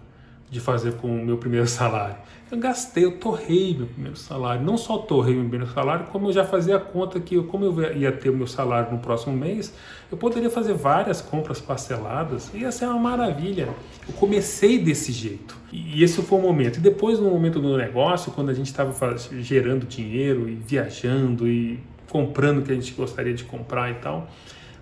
de 0.51 0.61
fazer 0.61 0.95
com 0.95 1.09
o 1.09 1.25
meu 1.25 1.37
primeiro 1.39 1.67
salário. 1.69 2.17
Eu 2.53 2.59
gastei, 2.59 3.07
eu 3.07 3.13
torrei 3.13 3.75
meu 3.75 3.87
primeiro 3.87 4.15
salário. 4.15 4.63
Não 4.63 4.77
só 4.77 4.99
torrei 4.99 5.33
meu 5.33 5.49
primeiro 5.49 5.73
salário, 5.73 6.05
como 6.13 6.29
eu 6.29 6.35
já 6.35 6.45
fazia 6.45 6.77
a 6.77 6.79
conta 6.79 7.19
que, 7.19 7.43
como 7.45 7.65
eu 7.65 7.97
ia 7.97 8.13
ter 8.13 8.29
o 8.29 8.37
meu 8.37 8.47
salário 8.47 8.93
no 8.93 8.99
próximo 8.99 9.35
mês, 9.35 9.73
eu 10.11 10.19
poderia 10.19 10.51
fazer 10.51 10.75
várias 10.75 11.23
compras 11.23 11.63
parceladas. 11.63 12.51
Ia 12.53 12.71
ser 12.71 12.85
uma 12.85 12.99
maravilha. 12.99 13.71
Eu 14.07 14.13
comecei 14.17 14.79
desse 14.79 15.13
jeito. 15.13 15.57
E 15.73 16.05
esse 16.05 16.21
foi 16.21 16.39
o 16.39 16.43
momento. 16.43 16.77
E 16.77 16.81
depois, 16.81 17.19
no 17.19 17.31
momento 17.31 17.59
do 17.59 17.75
negócio, 17.75 18.31
quando 18.33 18.51
a 18.51 18.55
gente 18.55 18.67
estava 18.67 19.17
gerando 19.41 19.87
dinheiro 19.87 20.47
e 20.47 20.55
viajando 20.55 21.49
e 21.49 21.81
comprando 22.11 22.59
o 22.59 22.63
que 22.63 22.71
a 22.71 22.75
gente 22.75 22.93
gostaria 22.93 23.33
de 23.33 23.45
comprar 23.45 23.91
e 23.91 23.95
tal, 23.95 24.29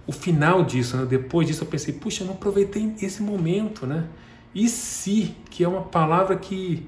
o 0.08 0.10
final 0.10 0.64
disso, 0.64 0.96
né? 0.96 1.06
depois 1.08 1.46
disso, 1.46 1.62
eu 1.62 1.68
pensei, 1.68 1.94
puxa, 1.94 2.24
eu 2.24 2.26
não 2.26 2.34
aproveitei 2.34 2.96
esse 3.00 3.22
momento, 3.22 3.86
né? 3.86 4.08
E 4.52 4.68
se, 4.68 5.36
que 5.48 5.62
é 5.62 5.68
uma 5.68 5.82
palavra 5.82 6.34
que 6.34 6.84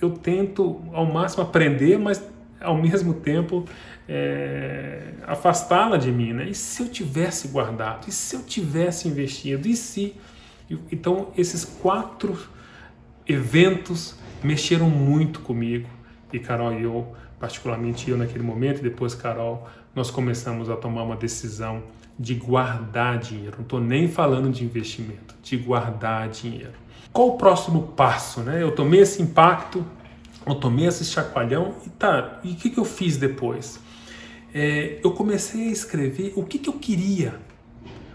eu 0.00 0.10
tento 0.10 0.82
ao 0.92 1.06
máximo 1.06 1.42
aprender, 1.42 1.98
mas 1.98 2.22
ao 2.60 2.76
mesmo 2.76 3.14
tempo 3.14 3.64
é, 4.08 5.12
afastá-la 5.26 5.96
de 5.96 6.10
mim, 6.10 6.32
né? 6.32 6.48
E 6.48 6.54
se 6.54 6.82
eu 6.82 6.88
tivesse 6.88 7.48
guardado? 7.48 8.08
E 8.08 8.12
se 8.12 8.34
eu 8.34 8.42
tivesse 8.42 9.08
investido? 9.08 9.68
E 9.68 9.76
se? 9.76 10.14
Então, 10.90 11.28
esses 11.36 11.64
quatro 11.64 12.38
eventos 13.26 14.16
mexeram 14.42 14.88
muito 14.88 15.40
comigo. 15.40 15.88
E 16.32 16.38
Carol 16.38 16.72
e 16.72 16.82
eu, 16.82 17.14
particularmente 17.38 18.10
eu 18.10 18.16
naquele 18.16 18.44
momento, 18.44 18.78
e 18.78 18.82
depois 18.82 19.14
Carol, 19.14 19.68
nós 19.94 20.10
começamos 20.10 20.70
a 20.70 20.76
tomar 20.76 21.02
uma 21.02 21.16
decisão 21.16 21.82
de 22.18 22.34
guardar 22.34 23.18
dinheiro. 23.18 23.56
Não 23.58 23.64
estou 23.64 23.80
nem 23.80 24.08
falando 24.08 24.50
de 24.50 24.64
investimento, 24.64 25.34
de 25.42 25.56
guardar 25.56 26.28
dinheiro. 26.28 26.74
Qual 27.12 27.30
o 27.30 27.36
próximo 27.36 27.88
passo? 27.96 28.40
Né? 28.40 28.62
Eu 28.62 28.72
tomei 28.72 29.00
esse 29.00 29.20
impacto, 29.20 29.84
eu 30.46 30.54
tomei 30.54 30.86
esse 30.86 31.04
chacoalhão 31.04 31.74
e 31.84 31.90
tá. 31.90 32.40
E 32.44 32.52
o 32.52 32.56
que, 32.56 32.70
que 32.70 32.78
eu 32.78 32.84
fiz 32.84 33.16
depois? 33.16 33.80
É, 34.54 34.98
eu 35.02 35.12
comecei 35.12 35.68
a 35.68 35.72
escrever 35.72 36.32
o 36.36 36.44
que, 36.44 36.58
que 36.58 36.68
eu 36.68 36.74
queria. 36.74 37.34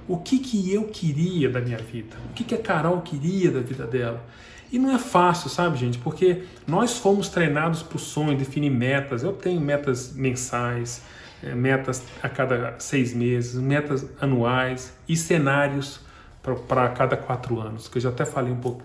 O 0.07 0.17
que, 0.17 0.37
que 0.37 0.71
eu 0.71 0.83
queria 0.83 1.49
da 1.49 1.59
minha 1.59 1.77
vida? 1.77 2.15
O 2.29 2.33
que, 2.33 2.43
que 2.43 2.53
a 2.53 2.57
Carol 2.57 3.01
queria 3.01 3.49
da 3.51 3.59
vida 3.59 3.85
dela? 3.85 4.23
E 4.71 4.77
não 4.77 4.93
é 4.93 4.99
fácil, 4.99 5.49
sabe, 5.49 5.77
gente? 5.77 5.97
Porque 5.97 6.43
nós 6.67 6.97
fomos 6.97 7.29
treinados 7.29 7.81
para 7.81 7.95
o 7.95 7.99
sonho, 7.99 8.37
definir 8.37 8.69
metas. 8.69 9.23
Eu 9.23 9.33
tenho 9.33 9.59
metas 9.59 10.13
mensais, 10.13 11.01
é, 11.41 11.55
metas 11.55 12.03
a 12.21 12.29
cada 12.29 12.75
seis 12.79 13.13
meses, 13.13 13.55
metas 13.55 14.05
anuais 14.21 14.93
e 15.07 15.17
cenários 15.17 16.04
para 16.53 16.89
cada 16.89 17.17
quatro 17.17 17.59
anos, 17.59 17.87
que 17.87 17.97
eu 17.97 18.01
já 18.01 18.09
até 18.09 18.25
falei 18.25 18.53
um 18.53 18.59
pouco, 18.59 18.83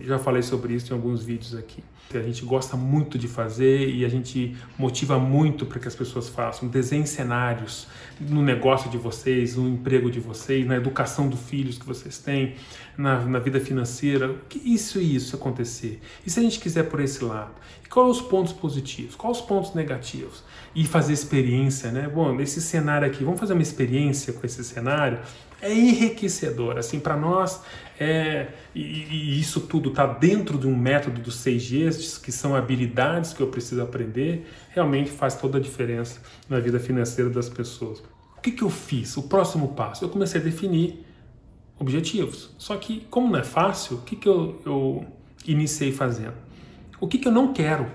já 0.00 0.18
falei 0.18 0.42
sobre 0.42 0.74
isso 0.74 0.92
em 0.92 0.96
alguns 0.96 1.22
vídeos 1.22 1.54
aqui. 1.54 1.82
A 2.14 2.22
gente 2.22 2.44
gosta 2.44 2.76
muito 2.76 3.18
de 3.18 3.26
fazer 3.26 3.88
e 3.88 4.04
a 4.04 4.08
gente 4.08 4.54
motiva 4.78 5.18
muito 5.18 5.64
para 5.64 5.80
que 5.80 5.88
as 5.88 5.94
pessoas 5.94 6.28
façam. 6.28 6.68
Desenhem 6.68 7.06
cenários 7.06 7.86
no 8.20 8.42
negócio 8.42 8.90
de 8.90 8.98
vocês, 8.98 9.56
no 9.56 9.68
emprego 9.68 10.10
de 10.10 10.20
vocês, 10.20 10.66
na 10.66 10.76
educação 10.76 11.28
dos 11.28 11.40
filhos 11.40 11.78
que 11.78 11.86
vocês 11.86 12.18
têm, 12.18 12.54
na, 12.98 13.20
na 13.20 13.38
vida 13.38 13.58
financeira. 13.60 14.36
Isso 14.62 15.00
e 15.00 15.14
isso 15.14 15.36
acontecer. 15.36 16.00
E 16.26 16.30
se 16.30 16.38
a 16.38 16.42
gente 16.42 16.60
quiser 16.60 16.84
por 16.84 17.00
esse 17.00 17.24
lado? 17.24 17.52
E 17.82 17.88
quais 17.88 18.10
os 18.10 18.20
pontos 18.20 18.52
positivos? 18.52 19.14
Quais 19.14 19.38
os 19.38 19.44
pontos 19.44 19.74
negativos? 19.74 20.44
E 20.74 20.86
fazer 20.86 21.14
experiência, 21.14 21.90
né? 21.90 22.08
Bom, 22.08 22.38
esse 22.40 22.60
cenário 22.60 23.06
aqui, 23.06 23.24
vamos 23.24 23.40
fazer 23.40 23.54
uma 23.54 23.62
experiência 23.62 24.34
com 24.34 24.44
esse 24.44 24.62
cenário 24.62 25.18
é 25.62 25.72
enriquecedor. 25.72 26.76
Assim, 26.76 26.98
para 26.98 27.16
nós, 27.16 27.62
é, 27.98 28.48
e, 28.74 28.80
e 28.80 29.40
isso 29.40 29.60
tudo 29.60 29.90
está 29.90 30.06
dentro 30.06 30.58
de 30.58 30.66
um 30.66 30.76
método 30.76 31.20
dos 31.20 31.36
seis 31.36 31.62
Gs, 31.70 32.20
que 32.20 32.32
são 32.32 32.54
habilidades 32.54 33.32
que 33.32 33.40
eu 33.40 33.46
preciso 33.46 33.80
aprender, 33.80 34.46
realmente 34.70 35.10
faz 35.10 35.36
toda 35.36 35.58
a 35.58 35.60
diferença 35.60 36.20
na 36.48 36.58
vida 36.58 36.80
financeira 36.80 37.30
das 37.30 37.48
pessoas. 37.48 38.00
O 38.36 38.40
que, 38.42 38.50
que 38.50 38.62
eu 38.62 38.70
fiz? 38.70 39.16
O 39.16 39.22
próximo 39.22 39.68
passo? 39.68 40.04
Eu 40.04 40.08
comecei 40.08 40.40
a 40.40 40.44
definir 40.44 41.06
objetivos. 41.78 42.50
Só 42.58 42.76
que, 42.76 43.06
como 43.08 43.30
não 43.30 43.38
é 43.38 43.44
fácil, 43.44 43.98
o 43.98 44.02
que, 44.02 44.16
que 44.16 44.28
eu, 44.28 44.60
eu 44.66 45.06
iniciei 45.46 45.92
fazendo? 45.92 46.34
O 47.00 47.06
que, 47.06 47.18
que 47.18 47.28
eu 47.28 47.32
não 47.32 47.52
quero? 47.52 47.86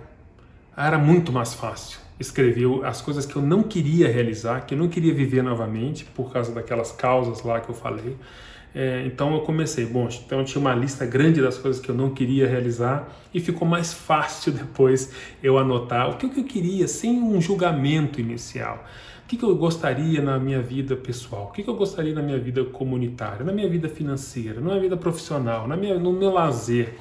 Era 0.75 0.97
muito 0.97 1.31
mais 1.31 1.53
fácil 1.53 2.06
escreveu 2.19 2.83
as 2.83 3.01
coisas 3.01 3.25
que 3.25 3.35
eu 3.35 3.41
não 3.41 3.61
queria 3.63 4.07
realizar, 4.07 4.61
que 4.61 4.73
eu 4.73 4.77
não 4.77 4.87
queria 4.87 5.13
viver 5.13 5.43
novamente 5.43 6.05
por 6.05 6.31
causa 6.31 6.51
daquelas 6.51 6.91
causas 6.91 7.43
lá 7.43 7.59
que 7.59 7.69
eu 7.69 7.75
falei. 7.75 8.17
É, 8.75 9.03
então 9.05 9.33
eu 9.33 9.41
comecei, 9.41 9.85
bom, 9.85 10.07
então 10.25 10.39
eu 10.39 10.45
tinha 10.45 10.61
uma 10.61 10.75
lista 10.75 11.05
grande 11.05 11.41
das 11.41 11.57
coisas 11.57 11.81
que 11.81 11.89
eu 11.89 11.95
não 11.95 12.11
queria 12.11 12.47
realizar 12.47 13.07
e 13.33 13.39
ficou 13.39 13.67
mais 13.67 13.93
fácil 13.93 14.51
depois 14.53 15.13
eu 15.41 15.57
anotar 15.57 16.09
o 16.09 16.17
que, 16.17 16.25
eu 16.25 16.43
queria 16.43 16.87
sem 16.87 17.21
um 17.21 17.39
julgamento 17.41 18.19
inicial. 18.19 18.83
O 19.23 19.27
que, 19.27 19.43
eu 19.43 19.55
gostaria 19.55 20.21
na 20.21 20.39
minha 20.39 20.61
vida 20.61 20.95
pessoal? 20.95 21.47
O 21.49 21.51
que, 21.51 21.67
eu 21.67 21.75
gostaria 21.75 22.13
na 22.13 22.21
minha 22.21 22.39
vida 22.39 22.63
comunitária, 22.63 23.43
na 23.43 23.51
minha 23.51 23.67
vida 23.67 23.89
financeira, 23.89 24.61
na 24.61 24.67
minha 24.69 24.79
vida 24.79 24.95
profissional, 24.95 25.67
na 25.67 25.75
minha, 25.75 25.99
no 25.99 26.13
meu 26.13 26.31
lazer? 26.31 26.93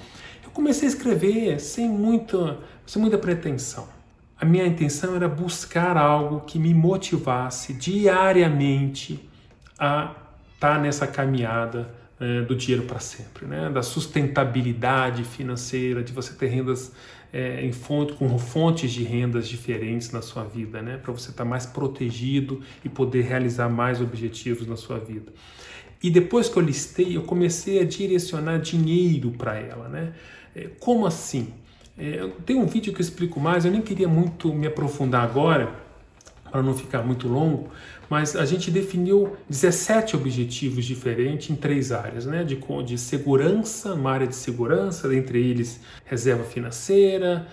Eu 0.42 0.50
comecei 0.50 0.88
a 0.88 0.90
escrever 0.90 1.60
sem 1.60 1.88
muita, 1.88 2.58
sem 2.84 3.00
muita 3.00 3.16
pretensão 3.16 3.95
a 4.38 4.44
minha 4.44 4.66
intenção 4.66 5.16
era 5.16 5.28
buscar 5.28 5.96
algo 5.96 6.40
que 6.40 6.58
me 6.58 6.74
motivasse 6.74 7.72
diariamente 7.72 9.26
a 9.78 10.14
estar 10.54 10.74
tá 10.74 10.78
nessa 10.78 11.06
caminhada 11.06 11.94
é, 12.20 12.42
do 12.42 12.54
dinheiro 12.54 12.86
para 12.86 12.98
sempre, 12.98 13.46
né? 13.46 13.70
da 13.70 13.82
sustentabilidade 13.82 15.24
financeira, 15.24 16.02
de 16.02 16.12
você 16.12 16.34
ter 16.34 16.46
rendas 16.46 16.92
é, 17.32 17.64
em 17.64 17.72
fonte, 17.72 18.12
com 18.14 18.38
fontes 18.38 18.90
de 18.90 19.04
rendas 19.04 19.48
diferentes 19.48 20.10
na 20.10 20.20
sua 20.20 20.44
vida, 20.44 20.82
né? 20.82 20.98
para 20.98 21.12
você 21.12 21.30
estar 21.30 21.44
tá 21.44 21.48
mais 21.48 21.64
protegido 21.64 22.62
e 22.84 22.88
poder 22.88 23.22
realizar 23.22 23.68
mais 23.68 24.00
objetivos 24.00 24.66
na 24.66 24.76
sua 24.76 24.98
vida. 24.98 25.32
E 26.02 26.10
depois 26.10 26.48
que 26.48 26.58
eu 26.58 26.62
listei, 26.62 27.16
eu 27.16 27.22
comecei 27.22 27.80
a 27.80 27.84
direcionar 27.84 28.58
dinheiro 28.58 29.30
para 29.30 29.56
ela. 29.56 29.88
Né? 29.88 30.12
É, 30.54 30.68
como 30.78 31.06
assim? 31.06 31.52
É, 31.98 32.28
tem 32.44 32.56
um 32.56 32.66
vídeo 32.66 32.92
que 32.92 33.00
eu 33.00 33.04
explico 33.04 33.40
mais, 33.40 33.64
eu 33.64 33.70
nem 33.70 33.80
queria 33.80 34.08
muito 34.08 34.52
me 34.52 34.66
aprofundar 34.66 35.24
agora, 35.24 35.72
para 36.50 36.62
não 36.62 36.74
ficar 36.74 37.02
muito 37.02 37.28
longo, 37.28 37.70
mas 38.08 38.36
a 38.36 38.44
gente 38.44 38.70
definiu 38.70 39.36
17 39.48 40.16
objetivos 40.16 40.84
diferentes 40.84 41.50
em 41.50 41.56
três 41.56 41.92
áreas, 41.92 42.24
né? 42.24 42.44
De, 42.44 42.58
de 42.84 42.98
segurança, 42.98 43.94
uma 43.94 44.12
área 44.12 44.26
de 44.26 44.34
segurança, 44.34 45.12
entre 45.14 45.44
eles 45.44 45.80
reserva 46.04 46.44
financeira, 46.44 47.46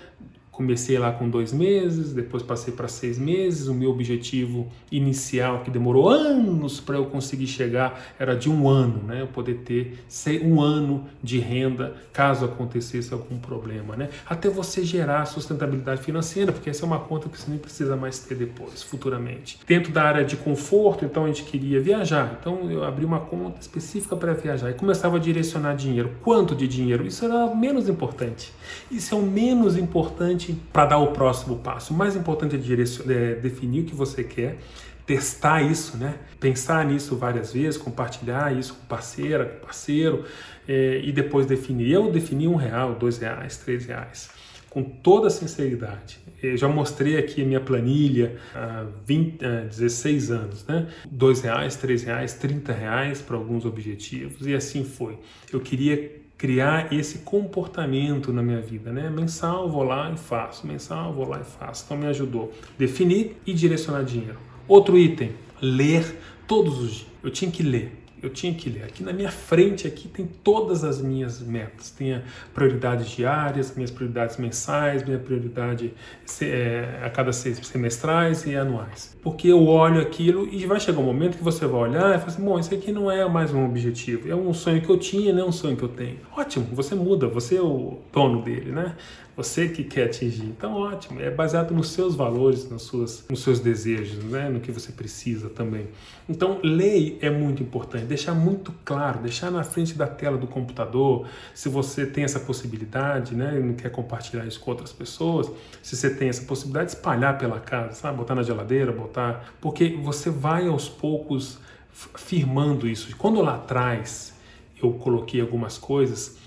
Comecei 0.53 0.99
lá 0.99 1.11
com 1.11 1.27
dois 1.27 1.51
meses, 1.51 2.13
depois 2.13 2.43
passei 2.43 2.71
para 2.71 2.87
seis 2.87 3.17
meses. 3.17 3.67
O 3.67 3.73
meu 3.73 3.89
objetivo 3.89 4.67
inicial, 4.91 5.63
que 5.63 5.71
demorou 5.71 6.07
anos 6.07 6.79
para 6.79 6.95
eu 6.95 7.07
conseguir 7.07 7.47
chegar, 7.47 7.99
era 8.19 8.35
de 8.35 8.51
um 8.51 8.69
ano, 8.69 9.01
né? 9.03 9.23
Eu 9.23 9.27
poder 9.27 9.63
ter 9.65 9.97
um 10.45 10.61
ano 10.61 11.05
de 11.23 11.39
renda 11.39 11.95
caso 12.13 12.45
acontecesse 12.45 13.11
algum 13.11 13.39
problema, 13.39 13.95
né? 13.95 14.09
Até 14.27 14.47
você 14.47 14.85
gerar 14.85 15.25
sustentabilidade 15.25 16.03
financeira, 16.03 16.51
porque 16.51 16.69
essa 16.69 16.83
é 16.83 16.85
uma 16.85 16.99
conta 16.99 17.27
que 17.29 17.39
você 17.39 17.49
nem 17.49 17.57
precisa 17.57 17.95
mais 17.95 18.19
ter 18.19 18.35
depois, 18.35 18.83
futuramente. 18.83 19.57
Dentro 19.65 19.91
da 19.91 20.03
área 20.03 20.23
de 20.23 20.37
conforto, 20.37 21.03
então 21.03 21.25
a 21.25 21.27
gente 21.29 21.45
queria 21.45 21.81
viajar, 21.81 22.37
então 22.39 22.69
eu 22.69 22.83
abri 22.83 23.03
uma 23.03 23.21
conta 23.21 23.59
específica 23.59 24.15
para 24.15 24.33
viajar 24.33 24.69
e 24.69 24.75
começava 24.75 25.17
a 25.17 25.19
direcionar 25.19 25.75
dinheiro. 25.75 26.11
Quanto 26.21 26.55
de 26.55 26.67
dinheiro? 26.67 27.07
Isso 27.07 27.25
era 27.25 27.55
menos 27.55 27.89
importante. 27.89 28.53
Isso 28.91 29.15
é 29.15 29.17
o 29.17 29.23
menos 29.23 29.75
importante 29.77 30.42
importante 30.51 30.69
para 30.71 30.85
dar 30.85 30.97
o 30.97 31.07
próximo 31.11 31.57
passo. 31.57 31.93
O 31.93 31.97
mais 31.97 32.15
importante 32.15 32.55
é, 32.55 33.13
é 33.13 33.35
definir 33.35 33.81
o 33.81 33.85
que 33.85 33.95
você 33.95 34.23
quer, 34.23 34.57
testar 35.05 35.61
isso, 35.61 35.97
né? 35.97 36.15
Pensar 36.39 36.85
nisso 36.85 37.15
várias 37.15 37.53
vezes, 37.53 37.77
compartilhar 37.77 38.57
isso 38.57 38.75
com 38.75 38.85
parceira, 38.85 39.45
com 39.45 39.65
parceiro 39.65 40.25
é, 40.67 41.01
e 41.03 41.11
depois 41.11 41.45
definir. 41.45 41.91
Eu 41.91 42.11
defini 42.11 42.47
um 42.47 42.55
real, 42.55 42.95
dois 42.95 43.17
reais, 43.17 43.57
três 43.57 43.85
reais, 43.85 44.29
com 44.69 44.83
toda 44.83 45.29
sinceridade. 45.29 46.19
Eu 46.41 46.57
já 46.57 46.67
mostrei 46.67 47.17
aqui 47.17 47.41
a 47.41 47.45
minha 47.45 47.61
planilha 47.61 48.37
há 48.53 48.85
20, 49.05 49.45
há 49.45 49.61
16 49.61 50.31
anos, 50.31 50.65
né? 50.65 50.87
Dois 51.09 51.41
reais, 51.41 51.75
três 51.75 52.03
reais, 52.03 52.33
trinta 52.33 52.73
reais 52.73 53.21
para 53.21 53.37
alguns 53.37 53.65
objetivos 53.65 54.45
e 54.45 54.53
assim 54.53 54.83
foi. 54.83 55.17
Eu 55.51 55.59
queria 55.59 56.22
criar 56.43 56.91
esse 56.91 57.19
comportamento 57.19 58.33
na 58.33 58.43
minha 58.43 58.59
vida, 58.59 58.91
né? 58.91 59.09
Mensal, 59.09 59.69
vou 59.69 59.81
lá 59.81 60.11
e 60.11 60.17
faço, 60.17 60.67
mensal, 60.67 61.13
vou 61.13 61.25
lá 61.25 61.39
e 61.39 61.45
faço. 61.45 61.85
Então 61.85 61.95
me 61.95 62.05
ajudou 62.07 62.51
definir 62.77 63.37
e 63.47 63.53
direcionar 63.53 64.03
dinheiro. 64.03 64.37
Outro 64.67 64.97
item, 64.97 65.31
ler 65.61 66.19
todos 66.45 66.79
os 66.79 66.91
dias. 66.95 67.07
Eu 67.23 67.31
tinha 67.31 67.49
que 67.49 67.63
ler 67.63 68.02
eu 68.23 68.29
tinha 68.29 68.53
que 68.53 68.69
ler. 68.69 68.83
Aqui 68.83 69.03
na 69.03 69.11
minha 69.11 69.29
frente 69.29 69.85
aqui 69.85 70.07
tem 70.07 70.25
todas 70.25 70.83
as 70.83 71.01
minhas 71.01 71.41
metas. 71.41 71.91
Tem 71.91 72.21
prioridades 72.53 73.09
diárias, 73.09 73.75
minhas 73.75 73.91
prioridades 73.91 74.37
mensais, 74.37 75.03
minha 75.03 75.19
prioridade 75.19 75.93
é, 76.41 77.01
a 77.03 77.09
cada 77.09 77.33
seis 77.33 77.59
semestrais 77.67 78.45
e 78.45 78.55
anuais. 78.55 79.15
Porque 79.21 79.49
eu 79.49 79.65
olho 79.65 80.01
aquilo 80.01 80.47
e 80.51 80.65
vai 80.65 80.79
chegar 80.79 80.99
um 80.99 81.03
momento 81.03 81.37
que 81.37 81.43
você 81.43 81.65
vai 81.65 81.81
olhar 81.81 82.15
e 82.15 82.19
fala 82.19 82.31
assim, 82.31 82.43
bom, 82.43 82.59
isso 82.59 82.73
aqui 82.73 82.91
não 82.91 83.11
é 83.11 83.27
mais 83.27 83.53
um 83.53 83.65
objetivo, 83.65 84.29
é 84.29 84.35
um 84.35 84.53
sonho 84.53 84.81
que 84.81 84.89
eu 84.89 84.97
tinha, 84.97 85.33
não 85.33 85.41
é 85.41 85.45
um 85.45 85.51
sonho 85.51 85.75
que 85.75 85.83
eu 85.83 85.89
tenho. 85.89 86.17
Ótimo, 86.35 86.65
você 86.71 86.95
muda, 86.95 87.27
você 87.27 87.57
é 87.57 87.61
o 87.61 87.99
dono 88.11 88.41
dele, 88.41 88.71
né? 88.71 88.95
Você 89.35 89.67
que 89.67 89.83
quer 89.83 90.05
atingir. 90.05 90.45
Então, 90.45 90.73
ótimo. 90.73 91.19
É 91.19 91.31
baseado 91.31 91.73
nos 91.73 91.89
seus 91.89 92.13
valores, 92.13 92.69
nos, 92.69 92.83
suas, 92.83 93.25
nos 93.27 93.41
seus 93.41 93.59
desejos, 93.59 94.23
né? 94.25 94.47
no 94.47 94.59
que 94.59 94.71
você 94.71 94.91
precisa 94.91 95.49
também. 95.49 95.87
Então, 96.29 96.59
lei 96.63 97.17
é 97.19 97.31
muito 97.31 97.63
importante. 97.63 98.05
Deixar 98.15 98.33
muito 98.33 98.73
claro, 98.85 99.19
deixar 99.19 99.51
na 99.51 99.63
frente 99.63 99.93
da 99.95 100.07
tela 100.07 100.37
do 100.37 100.47
computador, 100.47 101.27
se 101.53 101.69
você 101.69 102.05
tem 102.05 102.23
essa 102.23 102.39
possibilidade, 102.39 103.35
né? 103.35 103.59
E 103.59 103.63
não 103.63 103.73
quer 103.73 103.89
compartilhar 103.89 104.45
isso 104.45 104.59
com 104.59 104.71
outras 104.71 104.91
pessoas, 104.91 105.49
se 105.81 105.95
você 105.95 106.09
tem 106.09 106.29
essa 106.29 106.43
possibilidade, 106.43 106.91
espalhar 106.91 107.37
pela 107.37 107.59
casa, 107.59 107.93
sabe? 107.93 108.17
Botar 108.17 108.35
na 108.35 108.43
geladeira, 108.43 108.91
botar. 108.91 109.53
Porque 109.59 109.97
você 110.01 110.29
vai 110.29 110.67
aos 110.67 110.87
poucos 110.87 111.59
firmando 111.91 112.87
isso. 112.87 113.15
Quando 113.17 113.41
lá 113.41 113.55
atrás 113.55 114.33
eu 114.81 114.91
coloquei 114.93 115.41
algumas 115.41 115.77
coisas 115.77 116.41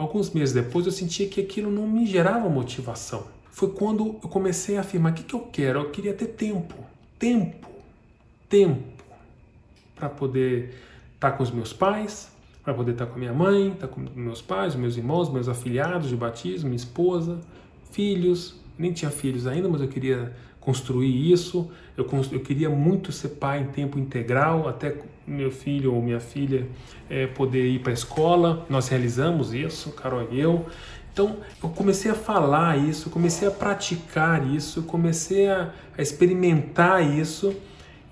Alguns 0.00 0.30
meses 0.30 0.54
depois 0.54 0.86
eu 0.86 0.92
sentia 0.92 1.28
que 1.28 1.42
aquilo 1.42 1.70
não 1.70 1.86
me 1.86 2.06
gerava 2.06 2.48
motivação. 2.48 3.26
Foi 3.50 3.68
quando 3.68 4.18
eu 4.22 4.30
comecei 4.30 4.78
a 4.78 4.80
afirmar: 4.80 5.12
o 5.12 5.14
que, 5.14 5.22
que 5.22 5.34
eu 5.34 5.40
quero? 5.40 5.80
Eu 5.80 5.90
queria 5.90 6.14
ter 6.14 6.28
tempo. 6.28 6.74
Tempo. 7.18 7.68
Tempo. 8.48 8.82
Para 9.94 10.08
poder 10.08 10.74
estar 11.20 11.32
tá 11.32 11.36
com 11.36 11.42
os 11.42 11.50
meus 11.50 11.70
pais, 11.70 12.32
para 12.64 12.72
poder 12.72 12.92
estar 12.92 13.04
tá 13.04 13.10
com 13.10 13.18
a 13.18 13.20
minha 13.20 13.32
mãe, 13.32 13.72
estar 13.72 13.88
tá 13.88 13.92
com 13.92 14.00
meus 14.16 14.40
pais, 14.40 14.74
meus 14.74 14.96
irmãos, 14.96 15.30
meus 15.30 15.48
afilhados 15.48 16.08
de 16.08 16.16
batismo, 16.16 16.70
minha 16.70 16.76
esposa, 16.76 17.38
filhos. 17.90 18.58
Nem 18.78 18.90
tinha 18.94 19.10
filhos 19.10 19.46
ainda, 19.46 19.68
mas 19.68 19.82
eu 19.82 19.88
queria 19.88 20.34
construir 20.58 21.30
isso. 21.30 21.70
Eu, 21.94 22.08
eu 22.32 22.40
queria 22.40 22.70
muito 22.70 23.12
ser 23.12 23.30
pai 23.30 23.60
em 23.60 23.66
tempo 23.66 23.98
integral, 23.98 24.66
até 24.66 24.96
meu 25.26 25.50
filho 25.50 25.94
ou 25.94 26.00
minha 26.00 26.20
filha 26.20 26.66
é, 27.10 27.26
poder 27.26 27.66
ir 27.66 27.80
para 27.80 27.92
a 27.92 27.94
escola. 27.94 28.64
Nós 28.70 28.88
realizamos 28.88 29.52
isso, 29.52 29.92
Carol 29.92 30.26
e 30.30 30.40
eu. 30.40 30.64
Então 31.12 31.36
eu 31.62 31.68
comecei 31.68 32.10
a 32.10 32.14
falar 32.14 32.78
isso, 32.78 33.10
comecei 33.10 33.46
a 33.46 33.50
praticar 33.50 34.46
isso, 34.46 34.84
comecei 34.84 35.48
a, 35.48 35.70
a 35.98 36.00
experimentar 36.00 37.04
isso. 37.04 37.54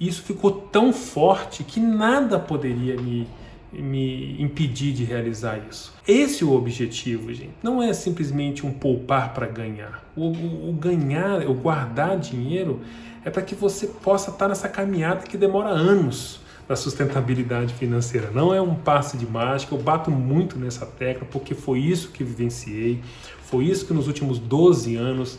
Isso 0.01 0.23
ficou 0.23 0.51
tão 0.51 0.93
forte 0.93 1.65
que 1.65 1.81
nada 1.81 2.39
poderia 2.39 2.97
me, 2.97 3.27
me 3.73 4.41
impedir 4.41 4.93
de 4.93 5.05
realizar 5.05 5.61
isso. 5.69 5.93
Esse 6.07 6.45
é 6.45 6.47
o 6.47 6.53
objetivo, 6.53 7.33
gente. 7.33 7.53
Não 7.63 7.83
é 7.83 7.93
simplesmente 7.93 8.65
um 8.65 8.73
poupar 8.73 9.35
para 9.35 9.47
ganhar. 9.47 10.05
O, 10.17 10.27
o, 10.29 10.71
o, 10.71 10.73
ganhar, 10.73 11.47
o 11.49 11.55
guardar 11.55 12.19
dinheiro 12.19 12.81
é 13.25 13.31
para 13.31 13.43
que 13.43 13.55
você 13.55 13.87
possa 13.87 14.31
estar 14.31 14.49
nessa 14.49 14.69
caminhada 14.69 15.23
que 15.23 15.37
demora 15.37 15.69
anos 15.69 16.41
da 16.69 16.77
sustentabilidade 16.77 17.73
financeira. 17.75 18.31
Não 18.31 18.55
é 18.55 18.61
um 18.61 18.75
passe 18.75 19.17
de 19.17 19.27
mágica, 19.27 19.75
eu 19.75 19.81
bato 19.81 20.11
muito 20.11 20.59
nessa 20.59 20.85
tecla 20.85 21.27
porque 21.31 21.55
foi 21.55 21.81
isso 21.81 22.11
que 22.11 22.23
vivenciei, 22.23 23.01
foi 23.43 23.65
isso 23.65 23.87
que 23.87 23.95
nos 23.95 24.07
últimos 24.07 24.39
12 24.39 24.95
anos 24.95 25.39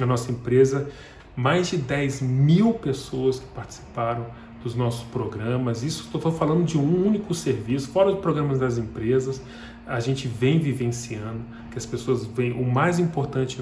a 0.00 0.04
nossa 0.04 0.32
empresa, 0.32 0.88
mais 1.36 1.68
de 1.68 1.76
10 1.76 2.22
mil 2.22 2.74
pessoas 2.74 3.38
que 3.40 3.46
participaram 3.46 4.26
dos 4.62 4.74
nossos 4.74 5.04
programas. 5.04 5.82
Isso 5.82 6.04
estou 6.04 6.32
falando 6.32 6.64
de 6.64 6.78
um 6.78 7.06
único 7.06 7.34
serviço, 7.34 7.88
fora 7.88 8.10
dos 8.10 8.20
programas 8.20 8.58
das 8.58 8.78
empresas, 8.78 9.42
a 9.86 10.00
gente 10.00 10.26
vem 10.26 10.58
vivenciando, 10.58 11.42
que 11.70 11.76
as 11.76 11.84
pessoas 11.84 12.24
vêm. 12.24 12.52
O 12.52 12.64
mais 12.64 12.98
importante 12.98 13.60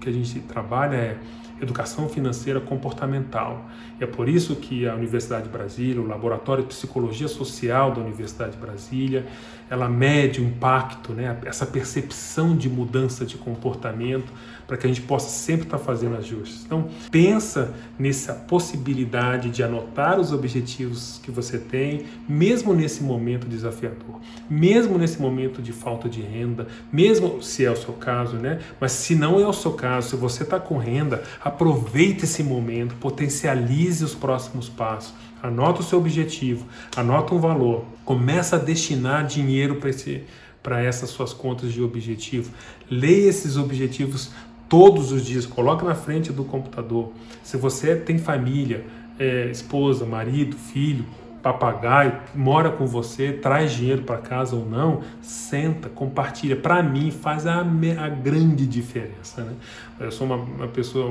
que 0.00 0.08
a 0.08 0.12
gente 0.12 0.40
trabalha 0.40 0.96
é 0.96 1.18
educação 1.60 2.08
financeira 2.08 2.60
comportamental. 2.60 3.66
E 3.98 4.04
é 4.04 4.06
por 4.06 4.28
isso 4.28 4.56
que 4.56 4.86
a 4.86 4.94
Universidade 4.94 5.44
de 5.44 5.48
Brasília, 5.48 6.02
o 6.02 6.06
Laboratório 6.06 6.62
de 6.62 6.68
Psicologia 6.68 7.28
Social 7.28 7.92
da 7.92 8.02
Universidade 8.02 8.52
de 8.52 8.58
Brasília, 8.58 9.26
ela 9.68 9.88
mede 9.88 10.40
o 10.40 10.44
impacto, 10.44 11.12
né, 11.12 11.36
essa 11.44 11.66
percepção 11.66 12.56
de 12.56 12.68
mudança 12.68 13.24
de 13.24 13.36
comportamento, 13.36 14.32
para 14.66 14.76
que 14.76 14.86
a 14.86 14.88
gente 14.88 15.02
possa 15.02 15.28
sempre 15.28 15.66
estar 15.66 15.78
fazendo 15.78 16.16
ajustes. 16.16 16.64
Então, 16.64 16.88
pensa 17.10 17.72
nessa 17.98 18.34
possibilidade 18.34 19.50
de 19.50 19.62
anotar 19.62 20.18
os 20.18 20.32
objetivos 20.32 21.20
que 21.22 21.30
você 21.30 21.58
tem, 21.58 22.04
mesmo 22.28 22.74
nesse 22.74 23.02
momento 23.02 23.46
desafiador, 23.46 24.20
mesmo 24.50 24.98
nesse 24.98 25.20
momento 25.20 25.62
de 25.62 25.72
falta 25.72 26.08
de 26.08 26.20
renda, 26.20 26.66
mesmo 26.92 27.40
se 27.42 27.64
é 27.64 27.70
o 27.70 27.76
seu 27.76 27.94
caso, 27.94 28.36
né? 28.36 28.60
Mas 28.80 28.92
se 28.92 29.14
não 29.14 29.38
é 29.38 29.46
o 29.46 29.52
seu 29.52 29.72
caso, 29.72 30.10
se 30.10 30.16
você 30.16 30.42
está 30.42 30.58
com 30.58 30.78
renda, 30.78 31.22
aproveite 31.44 32.24
esse 32.24 32.42
momento, 32.42 32.96
potencialize 32.96 34.04
os 34.04 34.14
próximos 34.14 34.68
passos. 34.68 35.14
Anota 35.42 35.80
o 35.80 35.84
seu 35.84 35.98
objetivo, 35.98 36.66
anota 36.96 37.34
um 37.34 37.38
valor, 37.38 37.84
começa 38.04 38.56
a 38.56 38.58
destinar 38.58 39.26
dinheiro 39.26 39.76
para 39.76 39.90
esse 39.90 40.24
para 40.62 40.82
essas 40.82 41.10
suas 41.10 41.32
contas 41.32 41.72
de 41.72 41.80
objetivo. 41.80 42.50
Leia 42.90 43.28
esses 43.28 43.56
objetivos 43.56 44.32
todos 44.68 45.12
os 45.12 45.24
dias, 45.24 45.46
coloque 45.46 45.84
na 45.84 45.94
frente 45.94 46.32
do 46.32 46.42
computador. 46.42 47.12
Se 47.44 47.56
você 47.56 47.94
tem 47.94 48.18
família, 48.18 48.84
é, 49.16 49.48
esposa, 49.48 50.04
marido, 50.04 50.56
filho, 50.56 51.04
papagaio, 51.46 52.12
mora 52.34 52.70
com 52.70 52.86
você, 52.86 53.32
traz 53.32 53.70
dinheiro 53.72 54.02
para 54.02 54.16
casa 54.18 54.56
ou 54.56 54.66
não, 54.66 55.02
senta, 55.22 55.88
compartilha. 55.88 56.56
Para 56.56 56.82
mim 56.82 57.12
faz 57.12 57.46
a, 57.46 57.60
a, 57.60 58.08
grande 58.08 58.66
diferença. 58.66 59.44
Né? 59.44 59.52
Eu 60.00 60.10
sou 60.10 60.26
uma, 60.26 60.36
uma 60.36 60.66
pessoa 60.66 61.08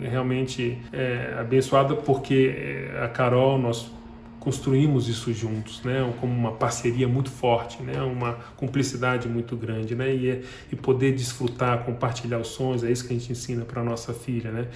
realmente 0.00 0.78
é, 0.90 1.36
abençoada 1.38 1.94
porque 1.94 2.54
é, 2.56 3.04
a 3.04 3.08
Carol, 3.08 3.58
nós 3.58 3.92
construímos 4.40 5.08
isso 5.08 5.32
juntos, 5.32 5.82
né? 5.82 6.08
Como 6.20 6.32
uma 6.32 6.52
parceria 6.52 7.08
muito 7.08 7.30
forte, 7.30 7.82
né? 7.82 8.00
Uma 8.00 8.34
cumplicidade 8.56 9.28
muito 9.28 9.56
grande, 9.56 9.94
né? 9.94 10.14
E, 10.14 10.30
é, 10.30 10.42
e 10.70 10.76
poder 10.76 11.12
desfrutar, 11.12 11.84
compartilhar 11.84 12.38
os 12.38 12.48
sonhos, 12.48 12.84
é 12.84 12.90
isso 12.90 13.06
que 13.06 13.12
a 13.12 13.18
gente 13.18 13.32
ensina 13.32 13.64
para 13.64 13.82
nossa 13.82 14.14
filha, 14.14 14.52
né? 14.52 14.68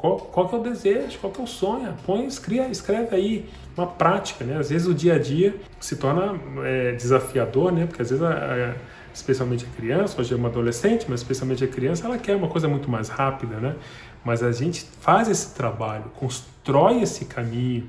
Qual, 0.00 0.16
qual 0.16 0.48
que 0.48 0.54
é 0.54 0.58
o 0.58 0.62
desejo, 0.62 1.18
qual 1.18 1.30
que 1.30 1.42
é 1.42 1.44
o 1.44 1.46
sonho? 1.46 1.94
Põe, 2.06 2.24
escreve, 2.24 2.70
escreve 2.70 3.14
aí 3.14 3.50
uma 3.76 3.86
prática, 3.86 4.42
né? 4.46 4.56
Às 4.56 4.70
vezes 4.70 4.88
o 4.88 4.94
dia 4.94 5.16
a 5.16 5.18
dia 5.18 5.54
se 5.78 5.96
torna 5.96 6.40
é, 6.64 6.92
desafiador, 6.92 7.70
né? 7.70 7.84
Porque 7.84 8.00
às 8.00 8.08
vezes, 8.08 8.24
a, 8.24 8.30
a, 8.30 8.74
especialmente 9.12 9.66
a 9.66 9.76
criança, 9.76 10.18
hoje 10.18 10.32
é 10.32 10.36
uma 10.38 10.48
adolescente, 10.48 11.04
mas 11.06 11.20
especialmente 11.20 11.62
a 11.62 11.68
criança, 11.68 12.06
ela 12.06 12.16
quer 12.16 12.34
uma 12.34 12.48
coisa 12.48 12.66
muito 12.66 12.90
mais 12.90 13.10
rápida, 13.10 13.56
né? 13.56 13.76
Mas 14.24 14.42
a 14.42 14.50
gente 14.52 14.86
faz 15.02 15.28
esse 15.28 15.54
trabalho, 15.54 16.04
constrói 16.16 17.02
esse 17.02 17.26
caminho 17.26 17.86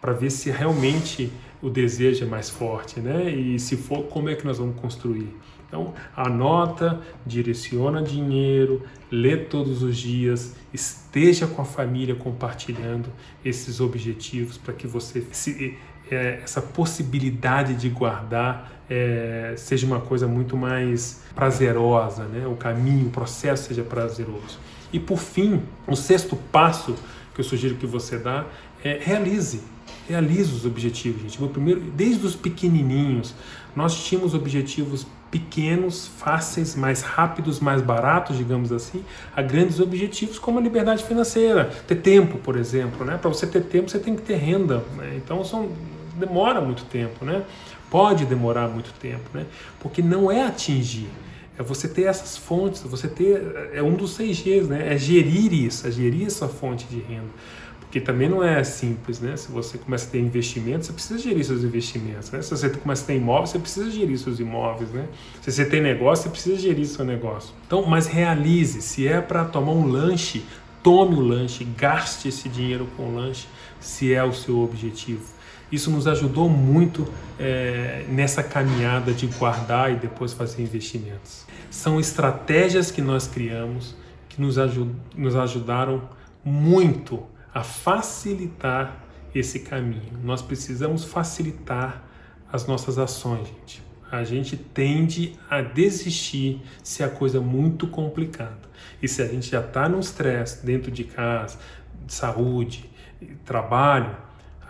para 0.00 0.14
ver 0.14 0.30
se 0.30 0.50
realmente 0.50 1.30
o 1.60 1.68
desejo 1.68 2.24
é 2.24 2.26
mais 2.26 2.48
forte, 2.48 3.00
né? 3.00 3.30
E 3.30 3.58
se 3.58 3.76
for, 3.76 4.04
como 4.04 4.30
é 4.30 4.34
que 4.34 4.46
nós 4.46 4.56
vamos 4.56 4.80
construir? 4.80 5.28
Então, 5.70 5.94
anota, 6.16 7.00
direciona 7.24 8.02
dinheiro, 8.02 8.82
lê 9.08 9.36
todos 9.36 9.84
os 9.84 9.96
dias, 9.96 10.56
esteja 10.74 11.46
com 11.46 11.62
a 11.62 11.64
família 11.64 12.16
compartilhando 12.16 13.08
esses 13.44 13.80
objetivos 13.80 14.58
para 14.58 14.74
que 14.74 14.88
você 14.88 15.24
se, 15.30 15.78
é, 16.10 16.40
essa 16.42 16.60
possibilidade 16.60 17.74
de 17.74 17.88
guardar 17.88 18.82
é, 18.90 19.54
seja 19.56 19.86
uma 19.86 20.00
coisa 20.00 20.26
muito 20.26 20.56
mais 20.56 21.22
prazerosa, 21.36 22.24
né? 22.24 22.48
O 22.48 22.56
caminho, 22.56 23.06
o 23.06 23.10
processo 23.10 23.68
seja 23.68 23.84
prazeroso. 23.84 24.58
E 24.92 24.98
por 24.98 25.18
fim, 25.18 25.62
o 25.86 25.94
sexto 25.94 26.34
passo 26.50 26.96
que 27.32 27.40
eu 27.40 27.44
sugiro 27.44 27.76
que 27.76 27.86
você 27.86 28.18
dá 28.18 28.44
é 28.82 28.98
realize 29.00 29.62
realize 30.08 30.52
os 30.52 30.66
objetivos, 30.66 31.22
gente. 31.22 31.40
Meu 31.40 31.48
primeiro, 31.48 31.80
desde 31.80 32.26
os 32.26 32.34
pequenininhos, 32.34 33.32
nós 33.76 34.04
tínhamos 34.04 34.34
objetivos 34.34 35.06
pequenos, 35.30 36.08
fáceis, 36.18 36.74
mais 36.74 37.02
rápidos, 37.02 37.60
mais 37.60 37.80
baratos, 37.80 38.36
digamos 38.36 38.72
assim, 38.72 39.04
a 39.34 39.40
grandes 39.40 39.78
objetivos 39.78 40.38
como 40.38 40.58
a 40.58 40.62
liberdade 40.62 41.04
financeira, 41.04 41.70
ter 41.86 41.96
tempo, 41.96 42.38
por 42.38 42.56
exemplo, 42.56 43.04
né? 43.04 43.16
Para 43.16 43.28
você 43.28 43.46
ter 43.46 43.62
tempo, 43.62 43.88
você 43.88 43.98
tem 43.98 44.16
que 44.16 44.22
ter 44.22 44.36
renda, 44.36 44.82
né? 44.96 45.14
Então 45.16 45.44
são 45.44 45.70
demora 46.16 46.60
muito 46.60 46.84
tempo, 46.84 47.24
né? 47.24 47.42
Pode 47.88 48.26
demorar 48.26 48.68
muito 48.68 48.92
tempo, 48.94 49.30
né? 49.32 49.46
Porque 49.78 50.02
não 50.02 50.30
é 50.30 50.44
atingir, 50.44 51.08
é 51.56 51.62
você 51.62 51.86
ter 51.86 52.04
essas 52.04 52.36
fontes, 52.36 52.82
você 52.82 53.06
ter 53.06 53.70
é 53.72 53.82
um 53.82 53.94
dos 53.94 54.14
seis 54.14 54.40
Gs, 54.40 54.66
né? 54.66 54.92
É 54.92 54.98
gerir 54.98 55.52
isso, 55.52 55.86
é 55.86 55.90
gerir 55.90 56.26
essa 56.26 56.48
fonte 56.48 56.86
de 56.86 56.98
renda 56.98 57.30
que 57.90 58.00
também 58.00 58.28
não 58.28 58.42
é 58.42 58.62
simples, 58.62 59.20
né? 59.20 59.36
Se 59.36 59.50
você 59.50 59.76
começa 59.76 60.06
a 60.06 60.10
ter 60.10 60.20
investimentos, 60.20 60.86
você 60.86 60.92
precisa 60.92 61.18
gerir 61.18 61.44
seus 61.44 61.64
investimentos, 61.64 62.30
né? 62.30 62.40
Se 62.40 62.50
você 62.50 62.70
começa 62.70 63.02
a 63.02 63.06
ter 63.06 63.16
imóveis, 63.16 63.50
você 63.50 63.58
precisa 63.58 63.90
gerir 63.90 64.18
seus 64.18 64.38
imóveis, 64.38 64.90
né? 64.90 65.06
Se 65.42 65.50
você 65.50 65.64
tem 65.64 65.80
negócio, 65.80 66.24
você 66.24 66.30
precisa 66.30 66.56
gerir 66.56 66.86
seu 66.86 67.04
negócio. 67.04 67.52
Então, 67.66 67.84
mas 67.84 68.06
realize, 68.06 68.80
se 68.80 69.08
é 69.08 69.20
para 69.20 69.44
tomar 69.44 69.72
um 69.72 69.86
lanche, 69.86 70.44
tome 70.82 71.16
o 71.16 71.20
lanche, 71.20 71.64
gaste 71.64 72.28
esse 72.28 72.48
dinheiro 72.48 72.86
com 72.96 73.08
o 73.08 73.14
lanche, 73.14 73.48
se 73.80 74.14
é 74.14 74.22
o 74.22 74.32
seu 74.32 74.60
objetivo. 74.60 75.24
Isso 75.72 75.90
nos 75.90 76.06
ajudou 76.06 76.48
muito 76.48 77.06
é, 77.38 78.04
nessa 78.08 78.42
caminhada 78.42 79.12
de 79.12 79.26
guardar 79.26 79.92
e 79.92 79.96
depois 79.96 80.32
fazer 80.32 80.62
investimentos. 80.62 81.44
São 81.70 81.98
estratégias 81.98 82.90
que 82.90 83.00
nós 83.00 83.26
criamos 83.26 83.94
que 84.28 84.40
nos, 84.40 84.58
ajud 84.58 84.90
nos 85.16 85.34
ajudaram 85.36 86.02
muito 86.44 87.22
a 87.52 87.62
facilitar 87.62 89.04
esse 89.34 89.60
caminho. 89.60 90.18
Nós 90.22 90.42
precisamos 90.42 91.04
facilitar 91.04 92.02
as 92.52 92.66
nossas 92.66 92.98
ações, 92.98 93.46
gente. 93.48 93.82
A 94.10 94.24
gente 94.24 94.56
tende 94.56 95.38
a 95.48 95.60
desistir 95.60 96.60
se 96.82 97.02
a 97.04 97.08
coisa 97.08 97.38
é 97.38 97.40
muito 97.40 97.86
complicada. 97.86 98.58
E 99.00 99.06
se 99.06 99.22
a 99.22 99.26
gente 99.26 99.48
já 99.48 99.60
está 99.60 99.88
no 99.88 100.00
estresse 100.00 100.66
dentro 100.66 100.90
de 100.90 101.04
casa, 101.04 101.58
de 102.04 102.12
saúde, 102.12 102.90
trabalho, 103.44 104.16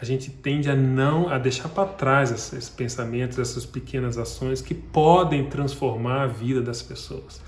a 0.01 0.05
gente 0.05 0.31
tende 0.31 0.71
a 0.71 0.77
não 0.77 1.29
a 1.29 1.39
deixar 1.39 1.69
para 1.69 1.87
trás 1.89 2.31
esses 2.31 2.69
pensamentos, 2.69 3.39
essas 3.39 3.67
pequenas 3.67 4.19
ações 4.19 4.61
que 4.63 4.75
podem 4.75 5.49
transformar 5.49 6.23
a 6.23 6.27
vida 6.27 6.61
das 6.61 6.83
pessoas. 6.83 7.41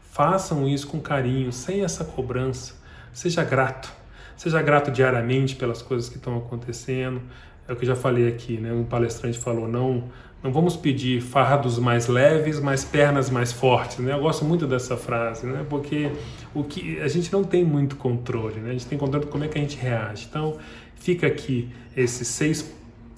Façam 0.00 0.68
isso 0.68 0.88
com 0.88 1.00
carinho, 1.00 1.52
sem 1.52 1.82
essa 1.82 2.04
cobrança. 2.04 2.74
Seja 3.12 3.42
grato. 3.44 4.01
Seja 4.42 4.60
grato 4.60 4.90
diariamente 4.90 5.54
pelas 5.54 5.82
coisas 5.82 6.08
que 6.08 6.16
estão 6.16 6.36
acontecendo. 6.36 7.22
É 7.68 7.72
o 7.72 7.76
que 7.76 7.84
eu 7.84 7.86
já 7.86 7.94
falei 7.94 8.26
aqui, 8.26 8.58
né? 8.58 8.72
Um 8.72 8.82
palestrante 8.82 9.38
falou: 9.38 9.68
não, 9.68 10.10
não 10.42 10.52
vamos 10.52 10.74
pedir 10.74 11.20
fardos 11.20 11.78
mais 11.78 12.08
leves, 12.08 12.58
mas 12.58 12.84
pernas 12.84 13.30
mais 13.30 13.52
fortes, 13.52 13.98
né? 13.98 14.12
Eu 14.12 14.18
gosto 14.18 14.44
muito 14.44 14.66
dessa 14.66 14.96
frase, 14.96 15.46
né? 15.46 15.64
Porque 15.70 16.10
o 16.52 16.64
que 16.64 16.98
a 17.00 17.06
gente 17.06 17.32
não 17.32 17.44
tem 17.44 17.64
muito 17.64 17.94
controle, 17.94 18.58
né? 18.58 18.70
A 18.70 18.72
gente 18.72 18.86
tem 18.86 18.98
controle 18.98 19.26
de 19.26 19.30
como 19.30 19.44
é 19.44 19.46
que 19.46 19.56
a 19.56 19.60
gente 19.60 19.76
reage. 19.76 20.26
Então, 20.28 20.56
fica 20.96 21.24
aqui 21.28 21.70
esses 21.96 22.26
seis, 22.26 22.68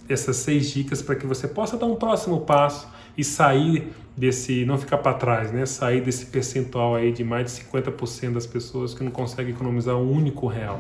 essas 0.07 0.37
seis 0.37 0.71
dicas 0.71 1.01
para 1.01 1.15
que 1.15 1.27
você 1.27 1.49
possa 1.49 1.79
dar 1.79 1.87
um 1.87 1.97
próximo 1.97 2.43
passo 2.43 2.87
e 3.17 3.25
sair 3.25 3.95
desse, 4.15 4.67
não 4.67 4.77
ficar 4.77 4.99
para 4.99 5.15
trás, 5.15 5.51
né? 5.51 5.65
Sair 5.65 6.03
desse 6.03 6.27
percentual 6.27 6.95
aí 6.95 7.13
de 7.13 7.25
mais 7.25 7.47
de 7.47 7.63
50% 7.63 8.35
das 8.35 8.47
pessoas 8.47 8.93
que 8.93 9.03
não 9.03 9.11
conseguem 9.11 9.55
economizar 9.55 9.97
um 9.97 10.13
único 10.13 10.47
real. 10.47 10.79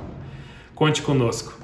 Conte 0.75 1.03
conosco. 1.03 1.63